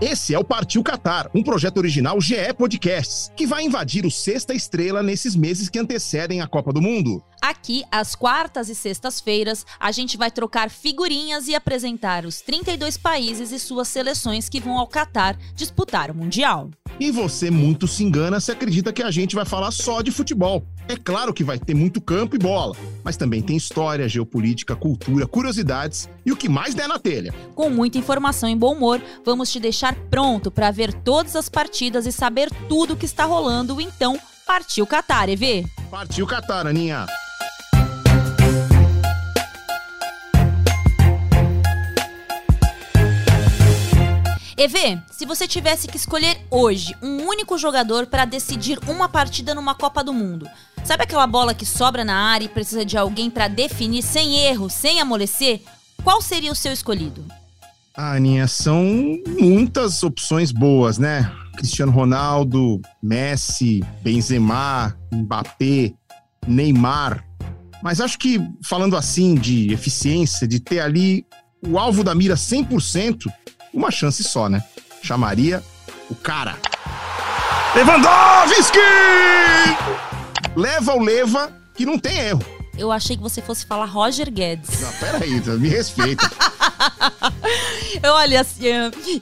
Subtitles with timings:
[0.00, 4.54] Esse é o Partiu Qatar, um projeto original GE Podcasts, que vai invadir o sexta
[4.54, 7.22] estrela nesses meses que antecedem a Copa do Mundo.
[7.42, 13.52] Aqui, às quartas e sextas-feiras, a gente vai trocar figurinhas e apresentar os 32 países
[13.52, 16.70] e suas seleções que vão ao Qatar disputar o Mundial.
[16.98, 20.66] E você muito se engana se acredita que a gente vai falar só de futebol.
[20.90, 25.24] É claro que vai ter muito campo e bola, mas também tem história, geopolítica, cultura,
[25.24, 27.32] curiosidades e o que mais der na telha.
[27.54, 32.06] Com muita informação e bom humor, vamos te deixar pronto para ver todas as partidas
[32.06, 33.80] e saber tudo o que está rolando.
[33.80, 35.64] Então, partiu Qatar, EV!
[35.92, 37.06] Partiu Qatar, Aninha!
[44.60, 49.74] EV, se você tivesse que escolher hoje um único jogador para decidir uma partida numa
[49.74, 50.46] Copa do Mundo,
[50.84, 54.68] sabe aquela bola que sobra na área e precisa de alguém para definir sem erro,
[54.68, 55.62] sem amolecer?
[56.04, 57.24] Qual seria o seu escolhido?
[57.96, 58.84] Ah, Aninha, são
[59.40, 61.32] muitas opções boas, né?
[61.56, 65.94] Cristiano Ronaldo, Messi, Benzema, Mbappé,
[66.46, 67.24] Neymar.
[67.82, 71.24] Mas acho que, falando assim de eficiência, de ter ali
[71.66, 73.24] o alvo da mira 100%,
[73.72, 74.62] uma chance só, né?
[75.02, 75.62] Chamaria
[76.08, 76.56] o cara.
[77.74, 78.78] Lewandowski!
[80.56, 82.44] Leva ou leva, que não tem erro.
[82.76, 84.80] Eu achei que você fosse falar Roger Guedes.
[84.80, 86.30] Não, peraí, me respeita.
[88.04, 88.46] olha,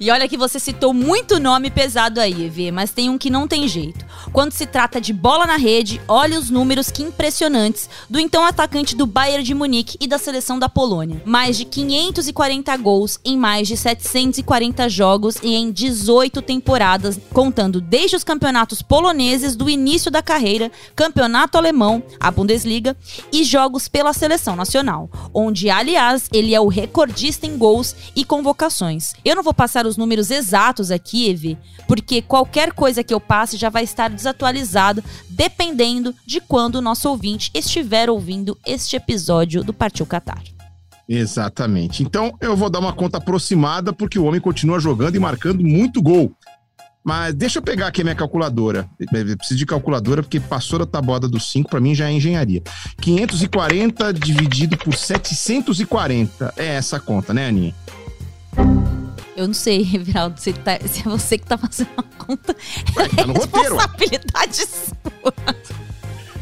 [0.01, 3.48] e olha que você citou muito nome pesado aí, Evê, mas tem um que não
[3.48, 4.06] tem jeito.
[4.33, 8.95] Quando se trata de bola na rede, olha os números que impressionantes do então atacante
[8.95, 11.23] do Bayern de Munique e da seleção da Polônia.
[11.25, 18.17] Mais de 540 gols em mais de 740 jogos e em 18 temporadas, contando desde
[18.17, 22.97] os campeonatos poloneses do início da carreira, campeonato alemão, a Bundesliga
[23.33, 29.14] e jogos pela seleção nacional, onde aliás ele é o recordista em gols e convocações.
[29.25, 33.57] Eu não vou passar os números exatos aqui, Evi, porque qualquer coisa que eu passe
[33.57, 39.73] já vai estar desatualizado, dependendo de quando o nosso ouvinte estiver ouvindo este episódio do
[39.73, 40.42] Partiu Qatar.
[41.09, 42.03] Exatamente.
[42.03, 46.03] Então eu vou dar uma conta aproximada porque o homem continua jogando e marcando muito
[46.03, 46.30] gol.
[47.03, 48.89] Mas deixa eu pegar aqui a minha calculadora.
[48.98, 52.63] Eu preciso de calculadora porque passou da tabuada dos 5, para mim já é engenharia.
[53.01, 56.53] 540 dividido por 740.
[56.57, 57.75] É essa a conta, né, Aninha?
[59.36, 62.57] Eu não sei, Reviraldo, se, tá, se é você que tá fazendo a conta.
[62.97, 63.77] Ué, tá no é roteiro.
[63.77, 65.35] Responsabilidade sua.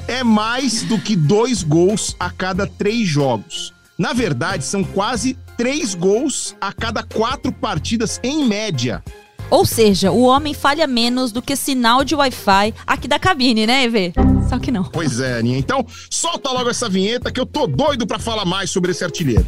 [0.08, 3.74] É mais do que dois gols a cada três jogos.
[3.98, 9.02] Na verdade, são quase três gols a cada quatro partidas em média.
[9.50, 13.84] Ou seja, o homem falha menos do que sinal de Wi-Fi aqui da cabine, né,
[13.84, 14.12] Evê?
[14.48, 14.84] Só que não.
[14.84, 15.58] Pois é, Aninha.
[15.58, 19.46] Então, solta logo essa vinheta que eu tô doido para falar mais sobre esse artilheiro.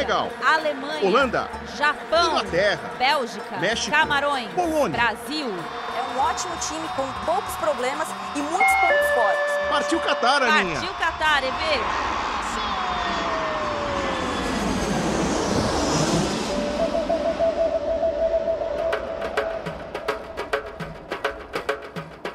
[0.00, 5.46] Senegal, Alemanha, Holanda, Japão, Inglaterra, Bélgica, México, Camarões, Polônia, Brasil.
[5.46, 9.68] É um ótimo time com poucos problemas e muitos pontos fortes.
[9.68, 10.80] Partiu Catar, Aninha.
[10.80, 11.80] Partiu Catar, EV.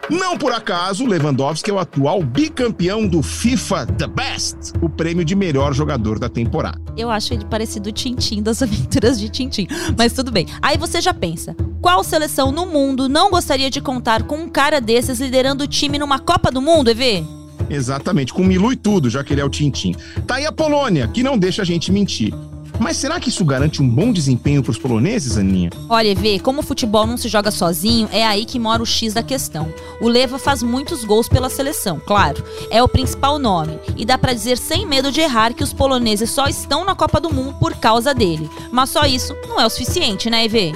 [0.07, 5.35] Não por acaso, Lewandowski é o atual bicampeão do FIFA The Best, o prêmio de
[5.35, 6.84] melhor jogador da temporada.
[6.97, 9.67] Eu acho ele parecido Tintim das aventuras de Tintim,
[9.97, 10.47] mas tudo bem.
[10.61, 14.80] Aí você já pensa, qual seleção no mundo não gostaria de contar com um cara
[14.80, 17.24] desses liderando o time numa Copa do Mundo, EV?
[17.69, 19.95] Exatamente, com Milu e tudo, já que ele é o Tintim.
[20.27, 22.33] Tá aí a Polônia, que não deixa a gente mentir.
[22.80, 25.69] Mas será que isso garante um bom desempenho para os poloneses, Aninha?
[25.89, 29.13] Olha, Evê, como o futebol não se joga sozinho, é aí que mora o X
[29.13, 29.74] da questão.
[30.01, 32.44] O Leva faz muitos gols pela seleção, claro.
[32.69, 33.80] É o principal nome.
[33.95, 37.19] E dá para dizer sem medo de errar que os poloneses só estão na Copa
[37.19, 38.50] do Mundo por causa dele.
[38.72, 40.74] Mas só isso não é o suficiente, né, Evê?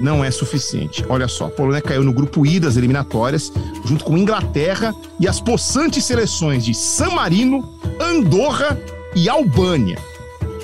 [0.00, 1.04] não é suficiente.
[1.08, 3.52] Olha só, a Polônia caiu no grupo I das eliminatórias,
[3.84, 7.68] junto com Inglaterra e as possantes seleções de San Marino,
[8.00, 8.78] Andorra
[9.14, 9.98] e Albânia.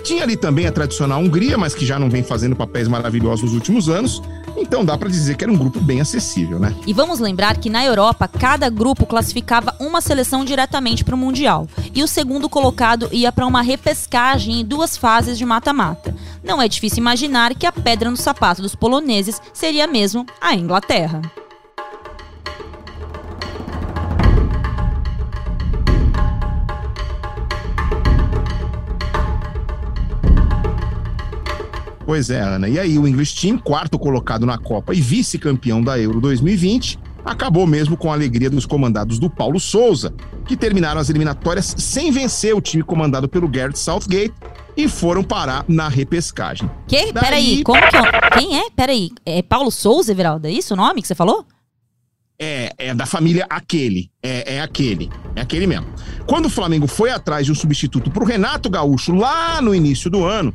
[0.04, 3.54] Tinha ali também a tradicional Hungria, mas que já não vem fazendo papéis maravilhosos nos
[3.54, 4.22] últimos anos.
[4.54, 6.76] Então dá para dizer que era um grupo bem acessível, né?
[6.86, 11.66] E vamos lembrar que na Europa, cada grupo classificava uma seleção diretamente para o Mundial.
[11.94, 16.14] E o segundo colocado ia para uma repescagem em duas fases de mata-mata.
[16.44, 21.22] Não é difícil imaginar que a pedra no sapato dos poloneses seria mesmo a Inglaterra.
[32.06, 32.68] Pois é, Ana.
[32.68, 37.66] E aí, o English Team, quarto colocado na Copa e vice-campeão da Euro 2020, acabou
[37.66, 40.12] mesmo com a alegria dos comandados do Paulo Souza,
[40.46, 44.34] que terminaram as eliminatórias sem vencer o time comandado pelo Garrett Southgate
[44.76, 46.70] e foram parar na repescagem.
[46.86, 47.10] Que?
[47.12, 48.30] Daí- Peraí, como que é?
[48.38, 48.70] Quem é?
[48.70, 50.46] Peraí, é Paulo Souza, Everaldo?
[50.46, 51.46] É isso o nome que você falou?
[52.38, 54.10] É, é da família aquele.
[54.22, 55.08] É, é aquele.
[55.36, 55.86] É aquele mesmo.
[56.26, 60.10] Quando o Flamengo foi atrás de um substituto para o Renato Gaúcho lá no início
[60.10, 60.52] do ano,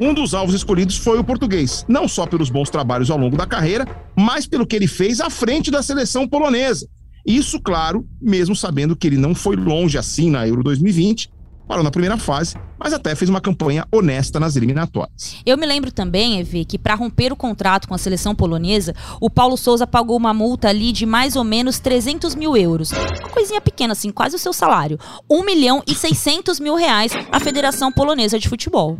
[0.00, 1.84] um dos alvos escolhidos foi o português.
[1.88, 3.86] Não só pelos bons trabalhos ao longo da carreira,
[4.16, 6.88] mas pelo que ele fez à frente da seleção polonesa.
[7.26, 11.30] Isso, claro, mesmo sabendo que ele não foi longe assim na Euro 2020,
[11.66, 15.36] parou na primeira fase, mas até fez uma campanha honesta nas eliminatórias.
[15.46, 19.30] Eu me lembro também, Evi, que para romper o contrato com a seleção polonesa, o
[19.30, 22.90] Paulo Souza pagou uma multa ali de mais ou menos 300 mil euros.
[22.92, 24.98] Uma coisinha pequena, assim, quase o seu salário.
[25.30, 28.98] 1 milhão e 600 mil reais à Federação Polonesa de Futebol.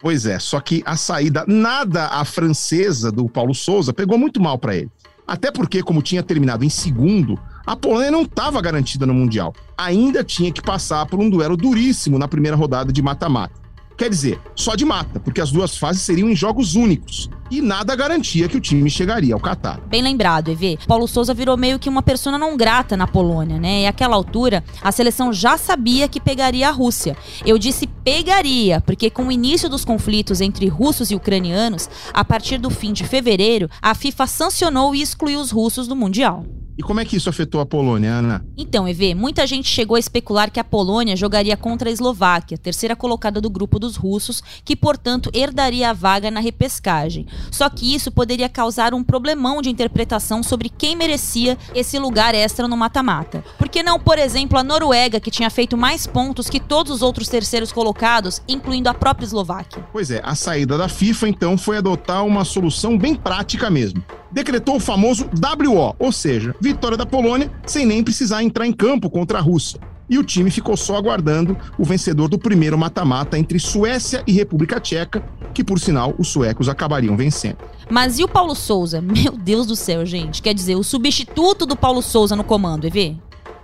[0.00, 4.58] Pois é, só que a saída nada a francesa do Paulo Souza pegou muito mal
[4.58, 4.90] para ele.
[5.26, 9.54] Até porque, como tinha terminado em segundo, a Polônia não estava garantida no Mundial.
[9.76, 13.54] Ainda tinha que passar por um duelo duríssimo na primeira rodada de mata-mata.
[13.96, 17.28] Quer dizer, só de mata, porque as duas fases seriam em jogos únicos.
[17.50, 19.80] E nada garantia que o time chegaria ao Catar.
[19.88, 20.78] Bem lembrado, EV.
[20.86, 23.82] Paulo Souza virou meio que uma persona não grata na Polônia, né?
[23.82, 27.16] E àquela altura, a seleção já sabia que pegaria a Rússia.
[27.44, 32.58] Eu disse pegaria, porque com o início dos conflitos entre russos e ucranianos, a partir
[32.58, 36.44] do fim de fevereiro, a FIFA sancionou e excluiu os russos do Mundial.
[36.80, 38.42] E como é que isso afetou a Polônia, Ana?
[38.56, 42.96] Então, EV, muita gente chegou a especular que a Polônia jogaria contra a Eslováquia, terceira
[42.96, 47.26] colocada do grupo dos russos, que, portanto, herdaria a vaga na repescagem.
[47.50, 52.66] Só que isso poderia causar um problemão de interpretação sobre quem merecia esse lugar extra
[52.66, 53.44] no mata-mata.
[53.58, 57.02] Por que não, por exemplo, a Noruega, que tinha feito mais pontos que todos os
[57.02, 59.86] outros terceiros colocados, incluindo a própria Eslováquia?
[59.92, 64.02] Pois é, a saída da FIFA então foi adotar uma solução bem prática mesmo.
[64.32, 69.10] Decretou o famoso WO, ou seja, vitória da Polônia sem nem precisar entrar em campo
[69.10, 69.80] contra a Rússia.
[70.08, 74.80] E o time ficou só aguardando o vencedor do primeiro mata-mata entre Suécia e República
[74.80, 75.22] Tcheca,
[75.54, 77.58] que por sinal os suecos acabariam vencendo.
[77.88, 79.00] Mas e o Paulo Souza?
[79.02, 80.42] Meu Deus do céu, gente.
[80.42, 83.16] Quer dizer, o substituto do Paulo Souza no comando, EV?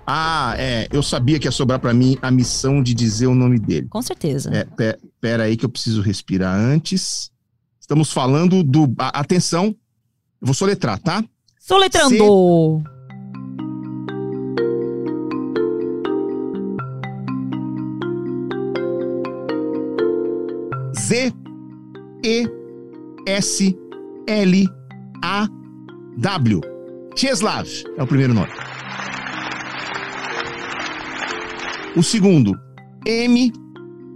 [0.06, 3.58] Ah, é, eu sabia que ia sobrar pra mim a missão de dizer o nome
[3.58, 3.88] dele.
[3.90, 4.50] Com certeza.
[4.54, 7.28] É, pe- pera aí que eu preciso respirar antes.
[7.80, 8.92] Estamos falando do.
[8.98, 9.74] a- atenção,
[10.40, 11.24] eu vou soletrar, tá?
[11.58, 12.82] Soletrando!
[20.98, 21.32] Z
[22.24, 22.46] E
[23.26, 23.78] S
[24.26, 24.68] L
[25.22, 25.48] A
[26.18, 26.60] W.
[27.14, 27.64] Czeslaw
[27.96, 28.50] é o primeiro nome.
[31.96, 32.58] O segundo,
[33.06, 33.52] M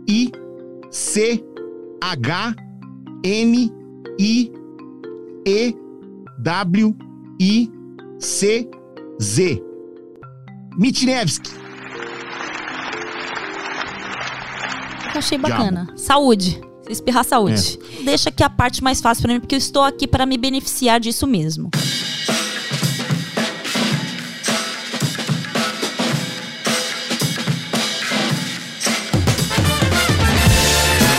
[0.08, 0.32] I
[0.90, 1.42] C
[2.02, 2.54] H
[3.24, 3.72] N
[4.18, 4.52] I
[5.46, 5.74] E
[6.42, 6.96] W
[7.40, 7.70] I
[8.18, 8.68] C
[9.20, 9.62] Z.
[10.78, 11.50] Mitnevski.
[15.12, 15.92] Eu achei bacana.
[15.96, 16.60] Saúde.
[16.82, 17.78] Se espirrar saúde.
[18.04, 20.98] Deixa aqui a parte mais fácil pra mim, porque eu estou aqui para me beneficiar
[20.98, 21.70] disso mesmo.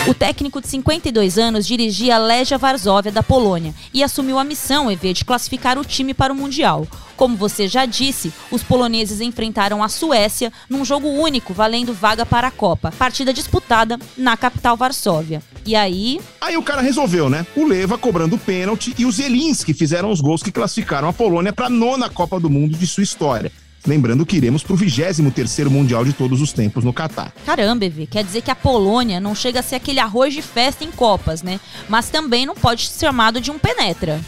[0.04, 4.90] O técnico de 52 anos dirigia a Legia Varsóvia da Polônia e assumiu a missão,
[4.90, 6.88] EV, de classificar o time para o Mundial.
[7.16, 12.48] Como você já disse, os poloneses enfrentaram a Suécia num jogo único, valendo vaga para
[12.48, 12.92] a Copa.
[12.98, 15.40] Partida disputada na capital Varsóvia.
[15.64, 17.46] E aí, Aí o cara resolveu, né?
[17.54, 21.66] O Leva cobrando pênalti e os Zelinski fizeram os gols que classificaram a Polônia para
[21.66, 23.52] a nona Copa do Mundo de sua história.
[23.86, 27.32] Lembrando que iremos para o 23º Mundial de todos os tempos no Catar.
[27.44, 30.84] caramba, EV, quer dizer que a Polônia não chega a ser aquele arroz de festa
[30.84, 31.58] em Copas, né?
[31.88, 34.20] Mas também não pode ser chamado de um penetra.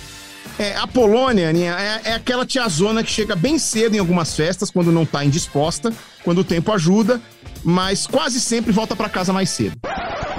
[0.59, 4.71] É, a Polônia, Aninha, é, é aquela tiazona que chega bem cedo em algumas festas,
[4.71, 5.93] quando não tá indisposta,
[6.23, 7.21] quando o tempo ajuda,
[7.65, 9.77] mas quase sempre volta para casa mais cedo.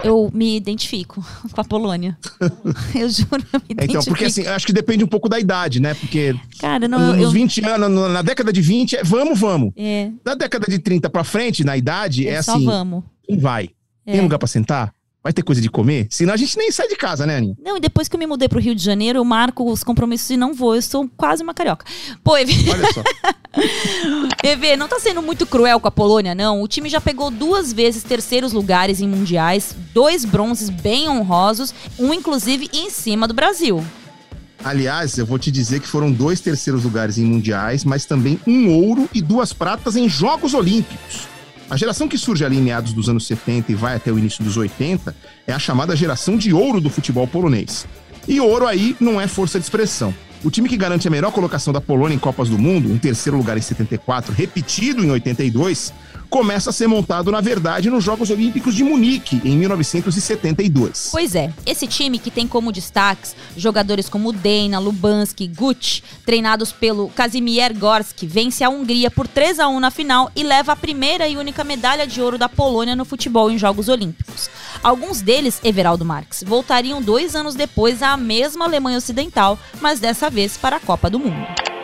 [0.05, 2.17] Eu me identifico com a Polônia.
[2.95, 3.83] eu juro, eu me identifico.
[3.91, 5.93] Então, porque assim, acho que depende um pouco da idade, né?
[5.95, 9.73] Porque Cara, não, nos eu, 20 anos, no- na década de 20, é vamos, vamos.
[9.75, 13.03] é, Da década de 30 pra frente, na idade, é só assim, vamos.
[13.25, 13.69] quem vai?
[14.05, 14.13] É.
[14.13, 14.93] Tem lugar pra sentar?
[15.25, 16.05] Vai ter coisa de comer?
[16.11, 17.57] Senão a gente nem sai de casa, né, Aninha?
[17.59, 20.29] Não, e depois que eu me mudei pro Rio de Janeiro, eu marco os compromissos
[20.29, 20.75] e não vou.
[20.75, 21.83] Eu sou quase uma carioca.
[22.23, 22.53] Pô, Evê.
[22.69, 23.01] Olha só.
[24.47, 26.61] Evê, não tá sendo muito cruel com a Polônia, não.
[26.61, 32.13] O time já pegou duas vezes terceiros lugares em mundiais, dois bronzes bem honrosos, um
[32.13, 33.83] inclusive em cima do Brasil.
[34.63, 38.69] Aliás, eu vou te dizer que foram dois terceiros lugares em mundiais, mas também um
[38.69, 41.27] ouro e duas pratas em Jogos Olímpicos.
[41.67, 44.43] A geração que surge ali em meados dos anos 70 e vai até o início
[44.43, 45.15] dos 80
[45.47, 47.87] é a chamada geração de ouro do futebol polonês.
[48.27, 50.13] E ouro aí não é força de expressão.
[50.43, 53.35] O time que garante a melhor colocação da Polônia em Copas do Mundo, um terceiro
[53.35, 55.91] lugar em 74, repetido em 82,
[56.29, 61.09] começa a ser montado, na verdade, nos Jogos Olímpicos de Munique, em 1972.
[61.11, 67.09] Pois é, esse time que tem como destaques jogadores como Dena, Lubanski, Gucci, treinados pelo
[67.09, 71.27] Kazimier Gorski, vence a Hungria por 3 a 1 na final e leva a primeira
[71.27, 74.49] e única medalha de ouro da Polônia no futebol em Jogos Olímpicos.
[74.83, 80.57] Alguns deles, Everaldo Marques, voltariam dois anos depois à mesma Alemanha Ocidental, mas dessa vez
[80.57, 81.74] para a Copa do Mundo.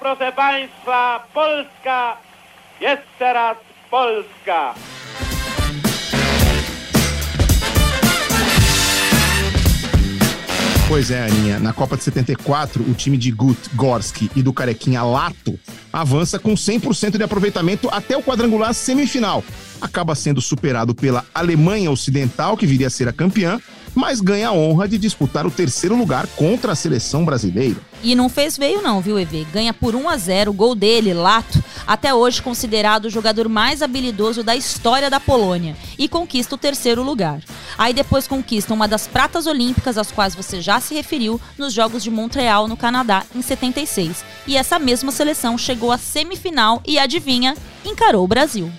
[0.00, 2.16] Proszę Państwa, Polska,
[2.80, 3.56] jeszcze raz
[3.90, 4.74] Polska.
[10.88, 11.60] Pois é, Aninha.
[11.60, 15.56] Na Copa de 74, o time de Gut, Gorski e do Carequinha Lato
[15.92, 19.44] avança com 100% de aproveitamento até o quadrangular semifinal.
[19.80, 23.60] Acaba sendo superado pela Alemanha Ocidental, que viria a ser a campeã,
[23.94, 27.76] mas ganha a honra de disputar o terceiro lugar contra a seleção brasileira.
[28.02, 29.46] E não fez veio não, viu, EV?
[29.52, 33.82] Ganha por 1 a 0 o gol dele, Lato, até hoje considerado o jogador mais
[33.82, 37.40] habilidoso da história da Polônia, e conquista o terceiro lugar.
[37.76, 42.02] Aí depois conquista uma das pratas olímpicas às quais você já se referiu nos Jogos
[42.02, 44.24] de Montreal, no Canadá, em 76.
[44.46, 47.54] E essa mesma seleção chegou à semifinal e, adivinha,
[47.84, 48.70] encarou o Brasil.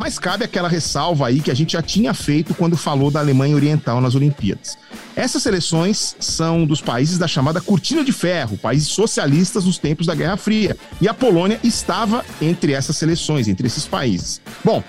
[0.00, 3.54] Mas cabe aquela ressalva aí que a gente já tinha feito quando falou da Alemanha
[3.54, 4.78] Oriental nas Olimpíadas.
[5.14, 10.14] Essas seleções são dos países da chamada Cortina de Ferro, países socialistas nos tempos da
[10.14, 10.74] Guerra Fria.
[11.02, 14.40] E a Polônia estava entre essas seleções, entre esses países.
[14.64, 14.82] Bom,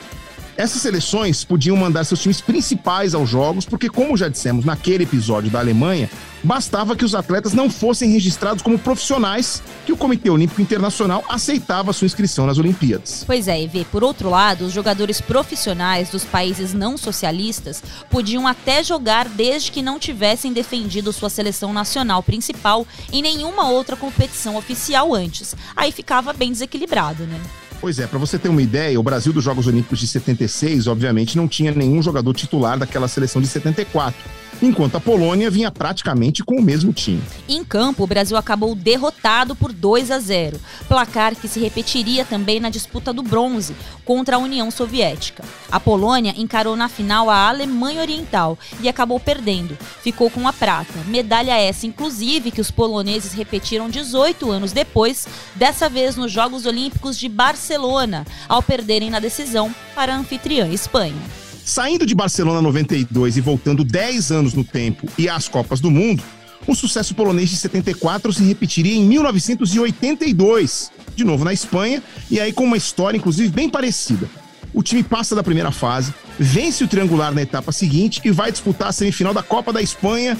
[0.57, 5.49] essas seleções podiam mandar seus times principais aos jogos, porque, como já dissemos naquele episódio
[5.49, 6.09] da Alemanha,
[6.43, 11.93] bastava que os atletas não fossem registrados como profissionais, que o Comitê Olímpico Internacional aceitava
[11.93, 13.23] sua inscrição nas Olimpíadas.
[13.25, 13.85] Pois é, EV.
[13.91, 19.81] Por outro lado, os jogadores profissionais dos países não socialistas podiam até jogar desde que
[19.81, 25.55] não tivessem defendido sua seleção nacional principal em nenhuma outra competição oficial antes.
[25.75, 27.39] Aí ficava bem desequilibrado, né?
[27.81, 31.35] Pois é, para você ter uma ideia, o Brasil dos Jogos Olímpicos de 76, obviamente,
[31.35, 34.21] não tinha nenhum jogador titular daquela seleção de 74
[34.61, 37.21] enquanto a Polônia vinha praticamente com o mesmo time.
[37.47, 42.59] Em campo, o Brasil acabou derrotado por 2 a 0, placar que se repetiria também
[42.59, 43.75] na disputa do bronze
[44.05, 45.43] contra a União Soviética.
[45.71, 49.77] A Polônia encarou na final a Alemanha Oriental e acabou perdendo.
[50.01, 55.89] Ficou com a prata, medalha essa inclusive que os poloneses repetiram 18 anos depois, dessa
[55.89, 61.21] vez nos Jogos Olímpicos de Barcelona, ao perderem na decisão para a anfitriã Espanha.
[61.71, 66.21] Saindo de Barcelona 92 e voltando 10 anos no tempo e às Copas do Mundo,
[66.67, 72.51] o sucesso polonês de 74 se repetiria em 1982, de novo na Espanha, e aí
[72.51, 74.29] com uma história, inclusive, bem parecida.
[74.73, 78.89] O time passa da primeira fase, vence o triangular na etapa seguinte e vai disputar
[78.89, 80.37] a semifinal da Copa da Espanha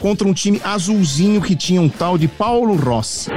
[0.00, 3.30] contra um time azulzinho que tinha um tal de Paulo Rossi.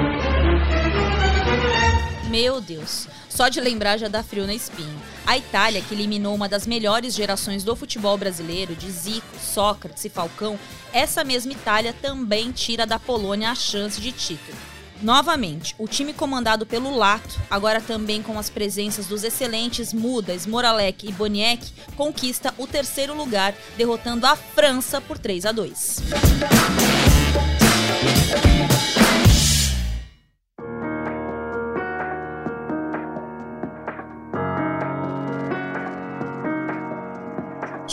[2.28, 3.08] Meu Deus.
[3.36, 4.96] Só de lembrar já dá frio na espinha.
[5.28, 10.10] A Itália, que eliminou uma das melhores gerações do futebol brasileiro, de Zico, Sócrates e
[10.10, 10.58] Falcão,
[10.94, 14.58] essa mesma Itália também tira da Polônia a chance de título.
[15.02, 21.06] Novamente, o time comandado pelo Lato, agora também com as presenças dos excelentes Mudas, Moralek
[21.06, 25.98] e Boniek, conquista o terceiro lugar, derrotando a França por 3 a 2.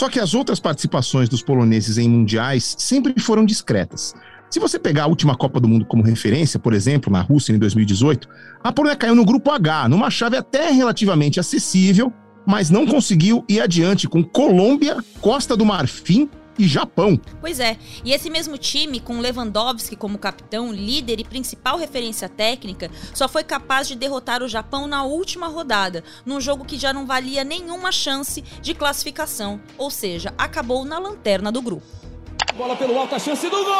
[0.02, 4.16] Só que as outras participações dos poloneses em mundiais sempre foram discretas.
[4.50, 7.58] Se você pegar a última Copa do Mundo como referência, por exemplo, na Rússia em
[7.60, 8.28] 2018,
[8.64, 12.12] a Polônia caiu no grupo H, numa chave até relativamente acessível,
[12.44, 16.28] mas não conseguiu ir adiante com Colômbia, Costa do Marfim,
[16.58, 17.20] e Japão.
[17.40, 22.90] Pois é, e esse mesmo time, com Lewandowski como capitão, líder e principal referência técnica,
[23.14, 27.06] só foi capaz de derrotar o Japão na última rodada, num jogo que já não
[27.06, 31.86] valia nenhuma chance de classificação, ou seja, acabou na lanterna do grupo.
[32.56, 33.72] Bola pelo alto, a chance do gol!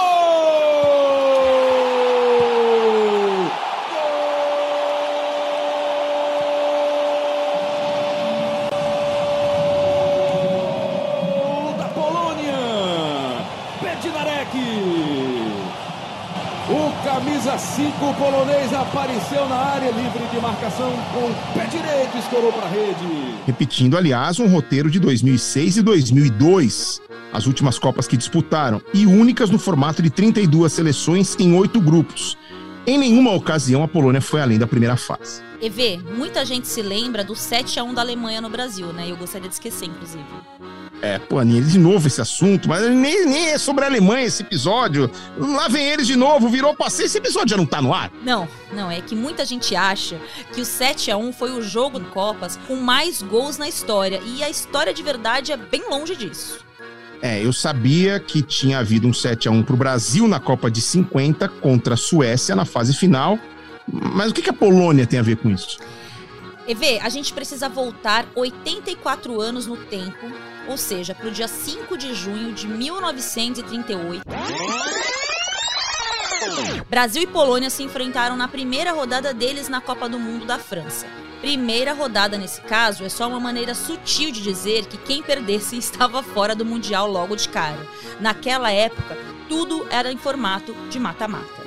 [11.36, 12.56] Gol da Polônia!
[13.82, 14.56] Bednarek!
[16.70, 16.92] O
[17.42, 22.66] camisa 5 polonês apareceu na área livre de marcação com o pé direito, escorou para
[22.66, 23.34] a rede.
[23.44, 29.50] Repetindo, aliás, um roteiro de 2006 e 2002, as últimas Copas que disputaram, e únicas
[29.50, 32.38] no formato de 32 seleções em oito grupos.
[32.86, 35.42] Em nenhuma ocasião a Polônia foi além da primeira fase.
[35.60, 39.10] EV, muita gente se lembra do 7 a 1 da Alemanha no Brasil, né?
[39.10, 40.24] Eu gostaria de esquecer, inclusive.
[41.02, 44.42] É, pô, Aninha, de novo esse assunto, mas nem, nem é sobre a Alemanha esse
[44.42, 45.10] episódio.
[45.36, 48.12] Lá vem eles de novo, virou passeio, esse episódio já não tá no ar?
[48.24, 50.16] Não, não, é que muita gente acha
[50.54, 54.20] que o 7 a 1 foi o jogo em Copas com mais gols na história,
[54.24, 56.60] e a história de verdade é bem longe disso.
[57.20, 60.80] É, eu sabia que tinha havido um 7 a 1 pro Brasil na Copa de
[60.80, 63.40] 50 contra a Suécia na fase final.
[63.92, 65.78] Mas o que, que a Polônia tem a ver com isso?
[66.66, 70.30] EV, a gente precisa voltar 84 anos no tempo,
[70.68, 74.22] ou seja, para o dia 5 de junho de 1938.
[76.88, 81.06] Brasil e Polônia se enfrentaram na primeira rodada deles na Copa do Mundo da França.
[81.40, 86.22] Primeira rodada nesse caso é só uma maneira sutil de dizer que quem perdesse estava
[86.22, 87.84] fora do Mundial logo de cara.
[88.20, 91.61] Naquela época, tudo era em formato de mata-mata.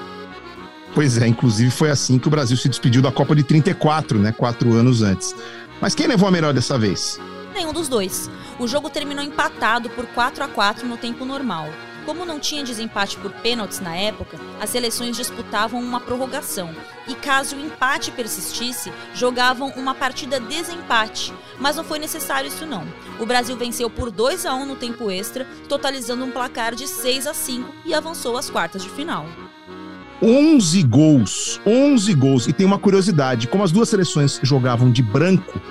[0.96, 4.32] Pois é, inclusive foi assim que o Brasil se despediu da Copa de 34, né?
[4.32, 5.36] Quatro anos antes.
[5.82, 7.20] Mas quem levou a melhor dessa vez?
[7.54, 8.32] Nenhum dos dois.
[8.58, 11.68] O jogo terminou empatado por 4 a 4 no tempo normal.
[12.06, 16.74] Como não tinha desempate por pênaltis na época, as seleções disputavam uma prorrogação
[17.10, 21.34] e, caso o empate persistisse, jogavam uma partida desempate.
[21.60, 22.88] Mas não foi necessário isso não.
[23.20, 27.28] O Brasil venceu por 2 a 1 no tempo extra, totalizando um placar de 6
[27.28, 29.26] a 5 e avançou às quartas de final.
[30.26, 32.48] 11 gols, 11 gols.
[32.48, 35.62] E tem uma curiosidade, como as duas seleções jogavam de branco,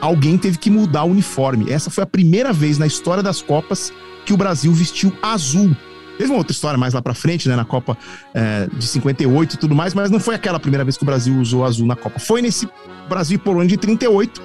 [0.00, 1.72] alguém teve que mudar o uniforme.
[1.72, 3.92] Essa foi a primeira vez na história das Copas
[4.24, 5.76] que o Brasil vestiu azul.
[6.16, 7.98] Teve uma outra história mais lá pra frente, né, na Copa
[8.32, 11.36] é, de 58 e tudo mais, mas não foi aquela primeira vez que o Brasil
[11.38, 12.20] usou azul na Copa.
[12.20, 12.68] Foi nesse
[13.08, 14.40] Brasil e Polônia de 38,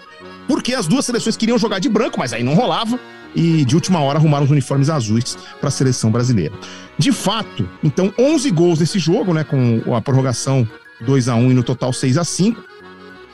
[0.48, 3.00] porque as duas seleções queriam jogar de branco, mas aí não rolava,
[3.36, 6.54] e de última hora arrumaram os uniformes azuis para a seleção brasileira.
[6.98, 10.68] De fato, então 11 gols nesse jogo, né, com a prorrogação
[11.02, 12.64] 2 a 1 e no total 6 a 5.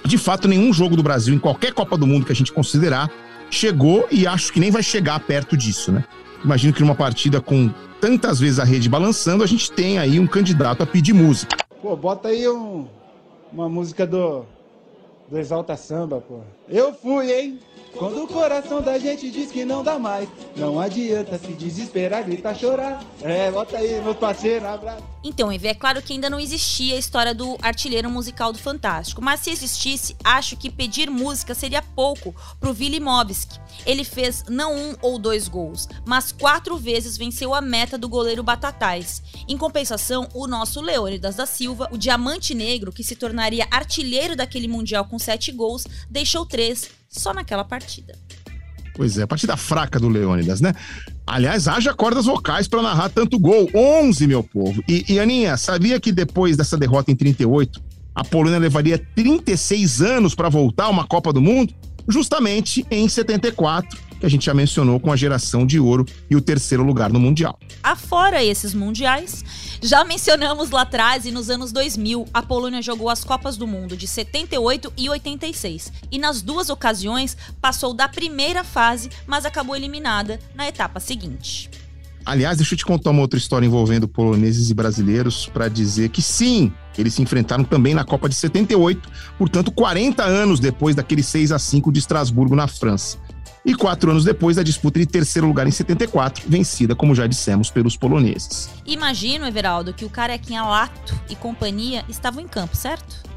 [0.06, 3.10] De fato, nenhum jogo do Brasil em qualquer Copa do Mundo que a gente considerar
[3.50, 6.04] chegou e acho que nem vai chegar perto disso, né?
[6.44, 10.28] Imagino que numa partida com tantas vezes a rede balançando, a gente tem aí um
[10.28, 11.58] candidato a pedir música.
[11.82, 12.88] Pô, bota aí um,
[13.52, 14.46] uma música do,
[15.30, 16.42] do Exalta Samba, pô.
[16.70, 17.60] Eu fui, hein?
[17.98, 22.56] Quando o coração da gente diz que não dá mais, não adianta se desesperar, gritar,
[22.56, 23.04] chorar.
[23.24, 25.04] É, bota aí, meu parceiro, abraço.
[25.24, 29.22] Então, Eve, é claro que ainda não existia a história do artilheiro musical do Fantástico,
[29.22, 33.60] mas se existisse, acho que pedir música seria pouco pro Vilimovski.
[33.86, 38.44] Ele fez não um ou dois gols, mas quatro vezes venceu a meta do goleiro
[38.44, 39.24] Batatais.
[39.48, 44.68] Em compensação, o nosso Leônidas da Silva, o diamante negro que se tornaria artilheiro daquele
[44.68, 48.14] Mundial com sete gols, deixou três só naquela partida.
[48.96, 50.74] Pois é, a partida fraca do Leônidas, né?
[51.26, 53.70] Aliás, haja cordas vocais para narrar tanto gol.
[53.74, 54.84] 11, meu povo.
[54.88, 57.80] E, e, Aninha, sabia que depois dessa derrota em 38,
[58.16, 61.74] a Polônia levaria 36 anos para voltar a uma Copa do Mundo?
[62.08, 66.42] Justamente em 74, que a gente já mencionou com a geração de ouro e o
[66.42, 67.60] terceiro lugar no Mundial.
[67.84, 69.44] Afora esses mundiais,
[69.82, 73.96] já mencionamos lá atrás e nos anos 2000, a Polônia jogou as Copas do Mundo
[73.96, 75.92] de 78 e 86.
[76.12, 81.70] E nas duas ocasiões passou da primeira fase, mas acabou eliminada na etapa seguinte.
[82.26, 86.22] Aliás, deixa eu te contar uma outra história envolvendo poloneses e brasileiros para dizer que
[86.22, 91.54] sim, eles se enfrentaram também na Copa de 78, portanto 40 anos depois daquele 6
[91.54, 93.18] a 5 de Estrasburgo na França
[93.68, 97.70] e quatro anos depois da disputa de terceiro lugar em 74, vencida, como já dissemos,
[97.70, 98.70] pelos poloneses.
[98.86, 103.28] Imagino, Everaldo, que o Carequinha Lato e companhia estavam em campo, certo?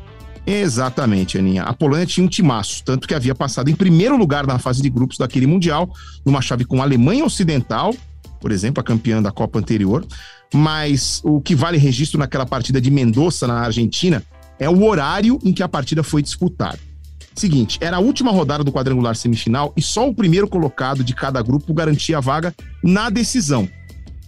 [0.46, 1.64] Exatamente, Aninha.
[1.64, 4.88] A Polônia tinha um timaço, tanto que havia passado em primeiro lugar na fase de
[4.88, 5.92] grupos daquele Mundial,
[6.24, 7.92] numa chave com a Alemanha Ocidental,
[8.40, 10.06] por exemplo, a campeã da Copa anterior.
[10.54, 14.22] Mas o que vale registro naquela partida de Mendoza, na Argentina,
[14.60, 16.89] é o horário em que a partida foi disputada.
[17.34, 21.40] Seguinte, era a última rodada do quadrangular semifinal e só o primeiro colocado de cada
[21.42, 23.68] grupo garantia a vaga na decisão.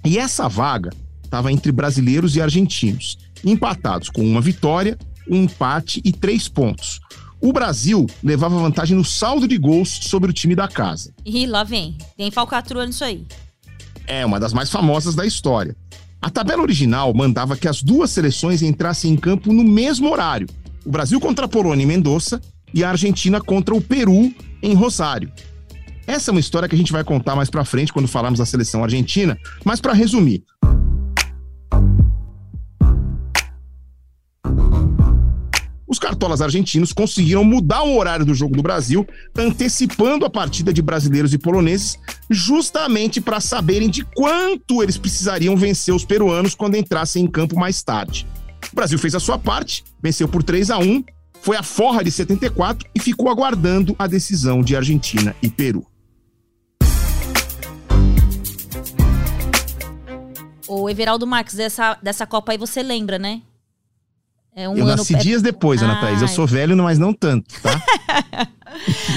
[0.04, 0.90] E essa vaga
[1.24, 7.00] estava entre brasileiros e argentinos, empatados com uma vitória, um empate e três pontos.
[7.40, 11.12] O Brasil levava vantagem no saldo de gols sobre o time da casa.
[11.24, 11.96] Ih, lá vem.
[12.16, 13.26] Tem falcatrua nisso aí.
[14.06, 15.74] É uma das mais famosas da história.
[16.20, 20.46] A tabela original mandava que as duas seleções entrassem em campo no mesmo horário.
[20.84, 22.40] O Brasil contra a Polônia em Mendoza
[22.74, 24.32] e a Argentina contra o Peru
[24.62, 25.30] em Rosário.
[26.06, 28.46] Essa é uma história que a gente vai contar mais pra frente quando falarmos da
[28.46, 30.44] seleção argentina, mas para resumir,
[35.92, 39.06] os cartolas argentinos conseguiram mudar o horário do jogo do Brasil,
[39.36, 41.98] antecipando a partida de brasileiros e poloneses,
[42.30, 47.82] justamente para saberem de quanto eles precisariam vencer os peruanos quando entrassem em campo mais
[47.82, 48.26] tarde.
[48.72, 51.04] O Brasil fez a sua parte, venceu por 3 a 1
[51.42, 55.84] foi a forra de 74 e ficou aguardando a decisão de Argentina e Peru.
[60.68, 63.42] O Everaldo Marques, dessa, dessa Copa aí você lembra, né?
[64.54, 64.96] É um eu ano...
[64.96, 66.22] nasci dias depois, Ana Thaís.
[66.22, 67.82] Eu sou velho, mas não tanto, tá?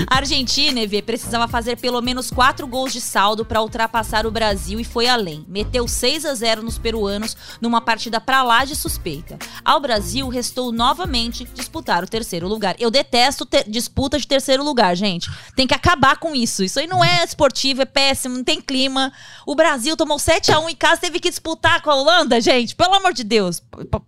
[0.08, 4.80] a Argentina, Evê, precisava fazer pelo menos quatro gols de saldo para ultrapassar o Brasil
[4.80, 5.46] e foi além.
[5.48, 9.38] Meteu 6 a 0 nos peruanos numa partida pra lá de suspeita.
[9.64, 12.76] Ao Brasil, restou novamente disputar o terceiro lugar.
[12.80, 15.30] Eu detesto disputa de terceiro lugar, gente.
[15.56, 16.64] Tem que acabar com isso.
[16.64, 19.12] Isso aí não é esportivo, é péssimo, não tem clima.
[19.46, 22.76] O Brasil tomou 7 a 1 em casa, teve que disputar com a Holanda, gente.
[22.76, 23.62] Pelo amor de Deus.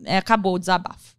[0.05, 1.17] É, acabou o desabafo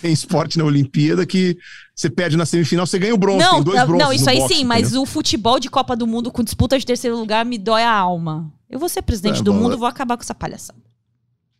[0.00, 1.58] tem esporte na Olimpíada que
[1.96, 3.38] você perde na semifinal, você ganha o bronze.
[3.38, 6.44] Não, dois não, isso aí boxe, sim, mas o futebol de Copa do Mundo com
[6.44, 8.52] disputa de terceiro lugar me dói a alma.
[8.68, 10.78] Eu vou ser presidente é, do mundo, vou acabar com essa palhaçada.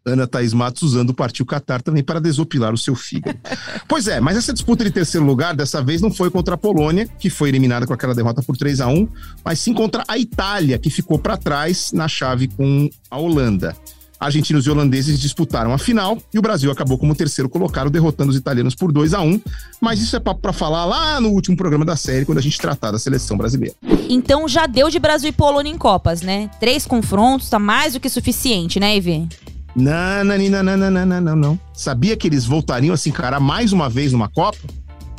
[0.04, 3.38] Ana Thaís Matos usando o Partiu Qatar também para desopilar o seu fígado.
[3.88, 7.08] pois é, mas essa disputa de terceiro lugar dessa vez não foi contra a Polônia,
[7.18, 9.08] que foi eliminada com aquela derrota por 3 a 1
[9.42, 13.74] mas sim contra a Itália, que ficou para trás na chave com a Holanda.
[14.18, 18.36] Argentinos e holandeses disputaram a final e o Brasil acabou como terceiro colocado, derrotando os
[18.36, 19.40] italianos por 2 a 1
[19.80, 22.58] Mas isso é papo para falar lá no último programa da série, quando a gente
[22.58, 23.74] tratar da seleção brasileira.
[24.08, 26.50] Então já deu de Brasil e Polônia em Copas, né?
[26.58, 29.26] Três confrontos, tá mais do que suficiente, né, Ivê?
[29.74, 31.60] Não, não, não, não, não, não, não, não.
[31.74, 34.58] Sabia que eles voltariam a se encarar mais uma vez numa Copa?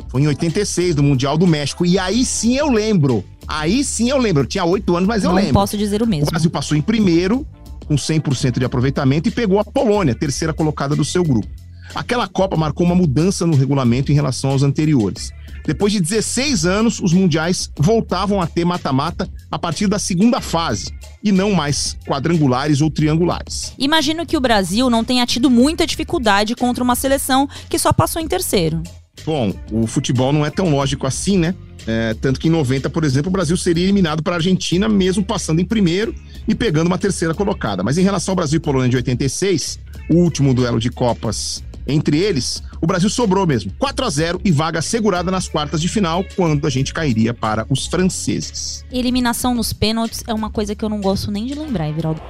[0.08, 1.86] Foi em 86, no Mundial do México.
[1.86, 3.22] E aí sim eu lembro.
[3.46, 4.42] Aí sim eu lembro.
[4.42, 5.52] Eu tinha oito anos, mas eu não lembro.
[5.52, 6.26] Não posso dizer o mesmo.
[6.26, 7.46] O Brasil passou em primeiro,
[7.88, 11.48] com 100% de aproveitamento e pegou a Polônia, terceira colocada do seu grupo.
[11.94, 15.32] Aquela Copa marcou uma mudança no regulamento em relação aos anteriores.
[15.66, 20.92] Depois de 16 anos, os mundiais voltavam a ter mata-mata a partir da segunda fase
[21.22, 23.72] e não mais quadrangulares ou triangulares.
[23.78, 28.20] Imagino que o Brasil não tenha tido muita dificuldade contra uma seleção que só passou
[28.20, 28.82] em terceiro.
[29.24, 31.54] Bom, o futebol não é tão lógico assim, né?
[31.90, 35.24] É, tanto que em 90, por exemplo, o Brasil seria eliminado para a Argentina, mesmo
[35.24, 36.14] passando em primeiro
[36.46, 37.82] e pegando uma terceira colocada.
[37.82, 42.18] Mas em relação ao Brasil e Polônia de 86, o último duelo de Copas entre
[42.18, 43.72] eles, o Brasil sobrou mesmo.
[43.78, 47.66] 4 a 0 e vaga segurada nas quartas de final, quando a gente cairia para
[47.70, 48.84] os franceses.
[48.92, 52.20] Eliminação nos pênaltis é uma coisa que eu não gosto nem de lembrar, Everaldo.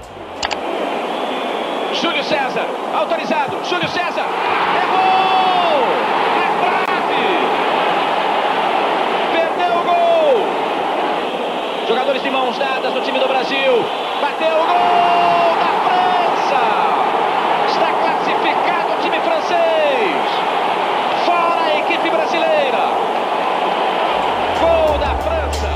[2.00, 3.56] Júlio César, autorizado.
[3.68, 5.88] Júlio César, é gol!
[6.38, 7.24] Na trave!
[9.32, 10.46] Perdeu o gol!
[12.08, 13.84] De mãos dadas no time do Brasil.
[14.20, 16.62] Bateu o gol da França!
[17.68, 20.26] Está classificado o time francês!
[21.24, 22.90] Fora a equipe brasileira!
[24.58, 25.70] Gol da França!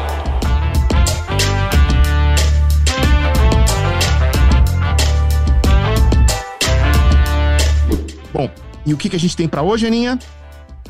[8.32, 8.50] Bom,
[8.84, 10.18] e o que, que a gente tem para hoje, Aninha?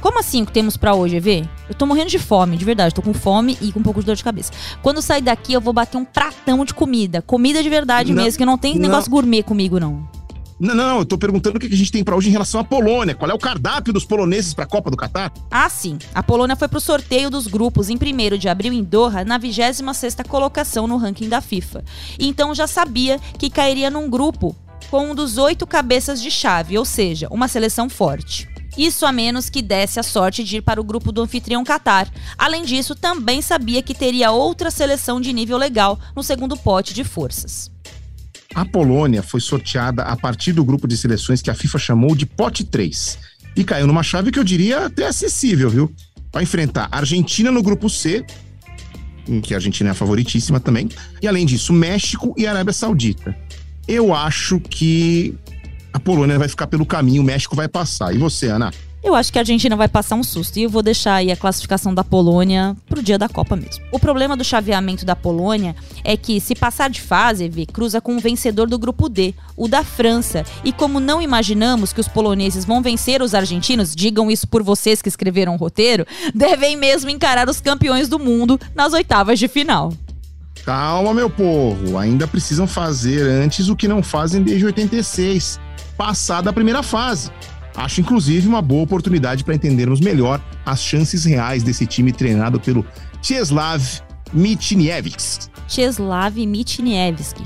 [0.02, 1.44] Como assim que temos para hoje, Evê?
[1.68, 2.92] Eu tô morrendo de fome, de verdade.
[2.92, 4.50] Tô com fome e com um pouco de dor de cabeça.
[4.82, 7.22] Quando eu sair daqui, eu vou bater um pratão de comida.
[7.22, 8.82] Comida de verdade não, mesmo, que não tem não.
[8.82, 10.06] negócio gourmet comigo, não.
[10.58, 12.64] Não, não, eu tô perguntando o que a gente tem para hoje em relação à
[12.64, 13.14] Polônia.
[13.14, 15.32] Qual é o cardápio dos poloneses para a Copa do Catar?
[15.48, 15.98] Ah, sim.
[16.12, 20.26] A Polônia foi pro sorteio dos grupos em 1 de abril em Doha, na 26ª
[20.26, 21.84] colocação no ranking da FIFA.
[22.18, 24.54] Então já sabia que cairia num grupo
[24.90, 28.51] com um dos oito cabeças de chave, ou seja, uma seleção forte.
[28.76, 32.10] Isso a menos que desse a sorte de ir para o grupo do anfitrião Qatar.
[32.38, 37.04] Além disso, também sabia que teria outra seleção de nível legal no segundo pote de
[37.04, 37.70] forças.
[38.54, 42.26] A Polônia foi sorteada a partir do grupo de seleções que a FIFA chamou de
[42.26, 43.18] pote 3
[43.56, 45.94] e caiu numa chave que eu diria até acessível, viu?
[46.32, 48.24] Vai enfrentar a Argentina no grupo C,
[49.28, 50.88] em que a Argentina é a favoritíssima também,
[51.20, 53.36] e além disso, México e Arábia Saudita.
[53.86, 55.34] Eu acho que
[55.92, 58.14] a Polônia vai ficar pelo caminho, o México vai passar.
[58.14, 58.72] E você, Ana?
[59.02, 61.36] Eu acho que a Argentina vai passar um susto e eu vou deixar aí a
[61.36, 63.84] classificação da Polônia pro dia da Copa mesmo.
[63.90, 65.74] O problema do chaveamento da Polônia
[66.04, 69.66] é que se passar de fase, vê, cruza com o vencedor do grupo D, o
[69.66, 70.44] da França.
[70.62, 75.02] E como não imaginamos que os poloneses vão vencer os argentinos, digam isso por vocês
[75.02, 79.92] que escreveram o roteiro, devem mesmo encarar os campeões do mundo nas oitavas de final.
[80.64, 85.58] Calma, meu povo, ainda precisam fazer antes o que não fazem desde 86,
[86.02, 87.30] passar da primeira fase.
[87.76, 92.84] Acho inclusive uma boa oportunidade para entendermos melhor as chances reais desse time treinado pelo
[93.22, 93.78] Czeslaw
[94.32, 95.48] Mitniewicz.
[95.68, 97.44] Czeslaw Mitniewski.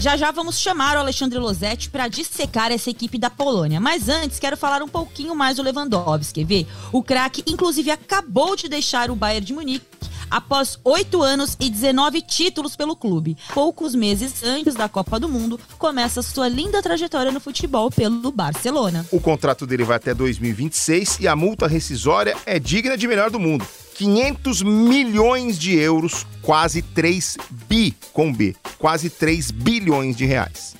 [0.00, 3.80] Já já vamos chamar o Alexandre Losetti para dissecar essa equipe da Polônia.
[3.80, 6.44] Mas antes, quero falar um pouquinho mais do Lewandowski.
[6.44, 6.66] Vê?
[6.92, 9.84] O craque, inclusive, acabou de deixar o Bayern de Munique
[10.30, 13.36] após oito anos e 19 títulos pelo clube.
[13.52, 19.04] Poucos meses antes da Copa do Mundo, começa sua linda trajetória no futebol pelo Barcelona.
[19.10, 23.40] O contrato dele vai até 2026 e a multa rescisória é digna de melhor do
[23.40, 23.66] mundo.
[23.98, 27.36] 500 milhões de euros, quase 3
[27.68, 30.76] bi com B, quase 3 bilhões de reais.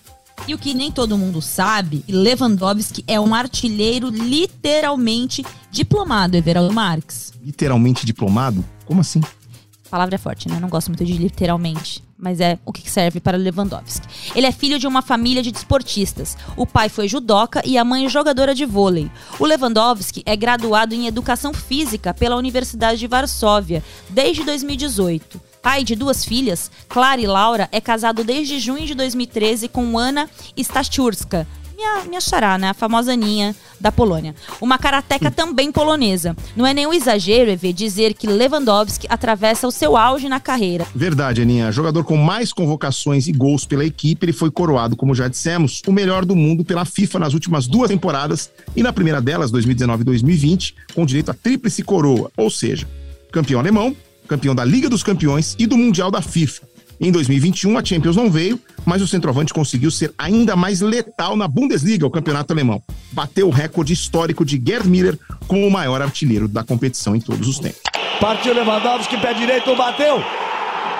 [0.47, 7.33] E o que nem todo mundo sabe, Lewandowski é um artilheiro literalmente diplomado, Everaldo Marques.
[7.43, 8.65] Literalmente diplomado?
[8.87, 9.21] Como assim?
[9.21, 10.61] A palavra é forte, né?
[10.61, 14.07] Não gosto muito de literalmente, mas é o que serve para Lewandowski.
[14.35, 16.37] Ele é filho de uma família de desportistas.
[16.57, 19.11] O pai foi judoca e a mãe jogadora de vôlei.
[19.39, 25.41] O Lewandowski é graduado em educação física pela Universidade de Varsóvia desde 2018.
[25.63, 30.29] Pai de duas filhas, Clara e Laura, é casado desde junho de 2013 com Ana
[30.57, 31.47] Stachurska,
[31.79, 32.71] minha, minha xará, né?
[32.71, 34.35] A famosa Aninha da Polônia.
[34.61, 36.37] Uma karateca também polonesa.
[36.57, 40.85] Não é nenhum exagero, EV, dizer que Lewandowski atravessa o seu auge na carreira.
[40.93, 41.71] Verdade, Aninha.
[41.71, 45.93] Jogador com mais convocações e gols pela equipe, ele foi coroado, como já dissemos, o
[45.93, 50.05] melhor do mundo pela FIFA nas últimas duas temporadas e na primeira delas, 2019 e
[50.05, 52.89] 2020, com direito a tríplice coroa, ou seja,
[53.31, 53.95] campeão alemão,
[54.27, 56.67] campeão da Liga dos Campeões e do Mundial da FIFA.
[57.01, 61.47] Em 2021, a Champions não veio, mas o centroavante conseguiu ser ainda mais letal na
[61.47, 62.83] Bundesliga, o campeonato alemão.
[63.13, 67.47] Bateu o recorde histórico de Gerd Miller como o maior artilheiro da competição em todos
[67.47, 67.81] os tempos.
[68.21, 70.17] Partiu Lewandowski, pé direito, bateu.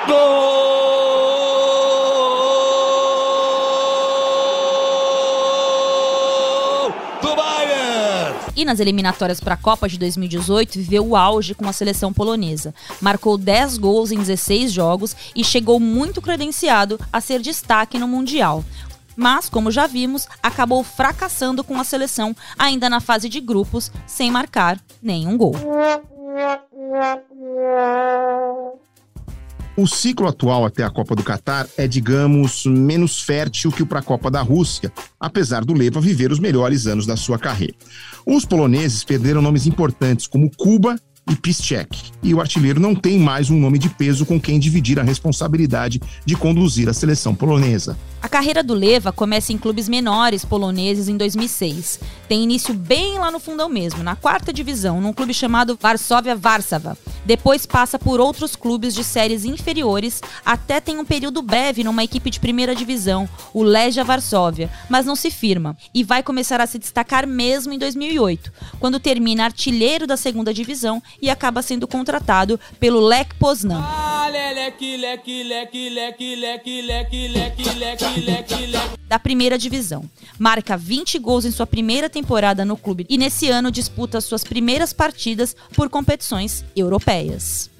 [0.07, 0.49] Gol!
[7.21, 8.37] Do Bayern!
[8.59, 12.75] E nas eliminatórias para a Copa de 2018, viveu o auge com a seleção polonesa.
[13.01, 18.65] Marcou 10 gols em 16 jogos e chegou muito credenciado a ser destaque no Mundial.
[19.15, 24.29] Mas, como já vimos, acabou fracassando com a seleção ainda na fase de grupos, sem
[24.29, 25.55] marcar nenhum gol.
[29.79, 34.01] O ciclo atual até a Copa do Catar é, digamos, menos fértil que o para
[34.01, 37.77] a Copa da Rússia, apesar do Leva viver os melhores anos da sua carreira.
[38.27, 43.51] Os poloneses perderam nomes importantes como Cuba e Piszczek, e o artilheiro não tem mais
[43.51, 47.97] um nome de peso com quem dividir a responsabilidade de conduzir a seleção polonesa.
[48.21, 52.01] A carreira do Leva começa em clubes menores poloneses em 2006.
[52.29, 56.99] Tem início bem lá no fundão mesmo, na quarta divisão, num clube chamado Varsóvia Warszawa.
[57.25, 62.31] Depois passa por outros clubes de séries inferiores, até tem um período breve numa equipe
[62.31, 66.79] de primeira divisão, o Legia Varsóvia, mas não se firma e vai começar a se
[66.79, 73.01] destacar mesmo em 2008, quando termina artilheiro da segunda divisão e acaba sendo contratado pelo
[73.01, 73.85] Lech Poznan.
[79.09, 80.05] Da primeira divisão.
[80.39, 84.93] Marca 20 gols em sua primeira temporada no clube e nesse ano disputa suas primeiras
[84.93, 87.71] partidas por competições europeias.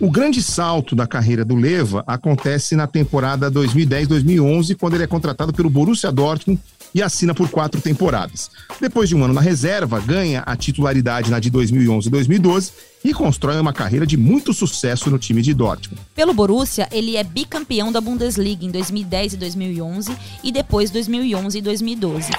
[0.00, 5.52] O grande salto da carreira do Leva acontece na temporada 2010-2011, quando ele é contratado
[5.52, 6.58] pelo Borussia Dortmund
[6.94, 8.50] e assina por quatro temporadas.
[8.80, 12.72] Depois de um ano na reserva, ganha a titularidade na de 2011 e 2012
[13.04, 16.00] e constrói uma carreira de muito sucesso no time de Dortmund.
[16.14, 21.62] Pelo Borussia, ele é bicampeão da Bundesliga em 2010 e 2011 e depois 2011 e
[21.62, 22.30] 2012.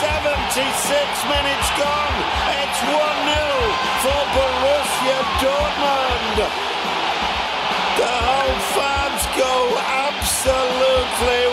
[0.00, 2.16] 76 minutes gone.
[2.56, 2.90] It's 1-0
[4.02, 6.36] for Borussia Dortmund.
[7.98, 9.54] The whole fans go
[10.08, 11.49] absolutely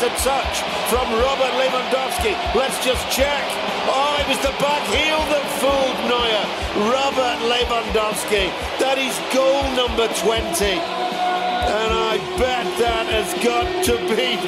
[0.00, 2.32] was a touch from Robert Lewandowski.
[2.54, 3.42] Let's just check.
[3.90, 6.46] Oh, it was the back heel that fooled Neuer.
[6.86, 8.46] Robert Lewandowski.
[8.78, 10.38] That is goal number 20.
[10.70, 14.38] And I bet that has got to be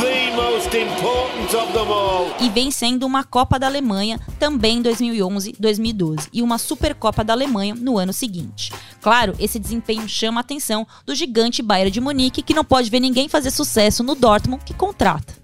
[0.00, 2.34] the most important of them all.
[2.40, 7.74] e vencendo uma Copa da Alemanha também em 2011, 2012 e uma Supercopa da Alemanha
[7.74, 8.72] no ano seguinte.
[9.00, 13.00] Claro, esse desempenho chama a atenção do gigante Bayern de Munique, que não pode ver
[13.00, 15.34] ninguém fazer sucesso no Dortmund que contrata.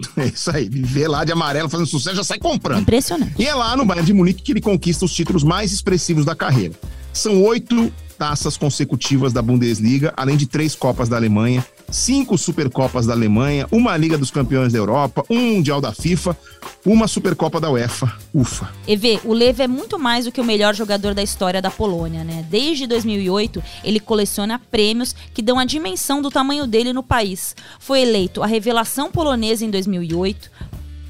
[0.16, 0.66] É isso aí.
[0.66, 2.82] Ele vê lá de amarelo fazendo sucesso, já sai comprando.
[2.82, 3.34] Impressionante.
[3.36, 6.36] E é lá no Bayern de Munique que ele conquista os títulos mais expressivos da
[6.36, 6.74] carreira.
[7.12, 13.12] São oito taças consecutivas da Bundesliga, além de três Copas da Alemanha, cinco Supercopas da
[13.12, 16.36] Alemanha, uma Liga dos Campeões da Europa, um Mundial da FIFA,
[16.84, 18.12] uma Supercopa da UEFA.
[18.32, 18.70] Ufa.
[18.86, 22.24] EV, o Lev é muito mais do que o melhor jogador da história da Polônia,
[22.24, 22.46] né?
[22.48, 27.54] Desde 2008, ele coleciona prêmios que dão a dimensão do tamanho dele no país.
[27.78, 30.50] Foi eleito a revelação polonesa em 2008,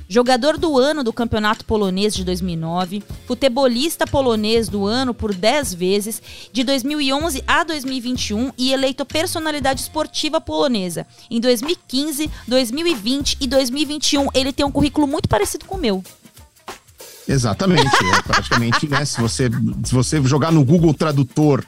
[0.08, 6.22] jogador do ano do Campeonato Polonês de 2009, futebolista polonês do ano por 10 vezes,
[6.52, 11.06] de 2011 a 2021 e eleito personalidade esportiva polonesa.
[11.30, 16.02] Em 2015, 2020 e 2021, ele tem um currículo muito parecido com o meu.
[17.28, 17.90] Exatamente.
[18.16, 19.04] É praticamente, né?
[19.04, 19.50] Se você,
[19.84, 21.62] se você jogar no Google Tradutor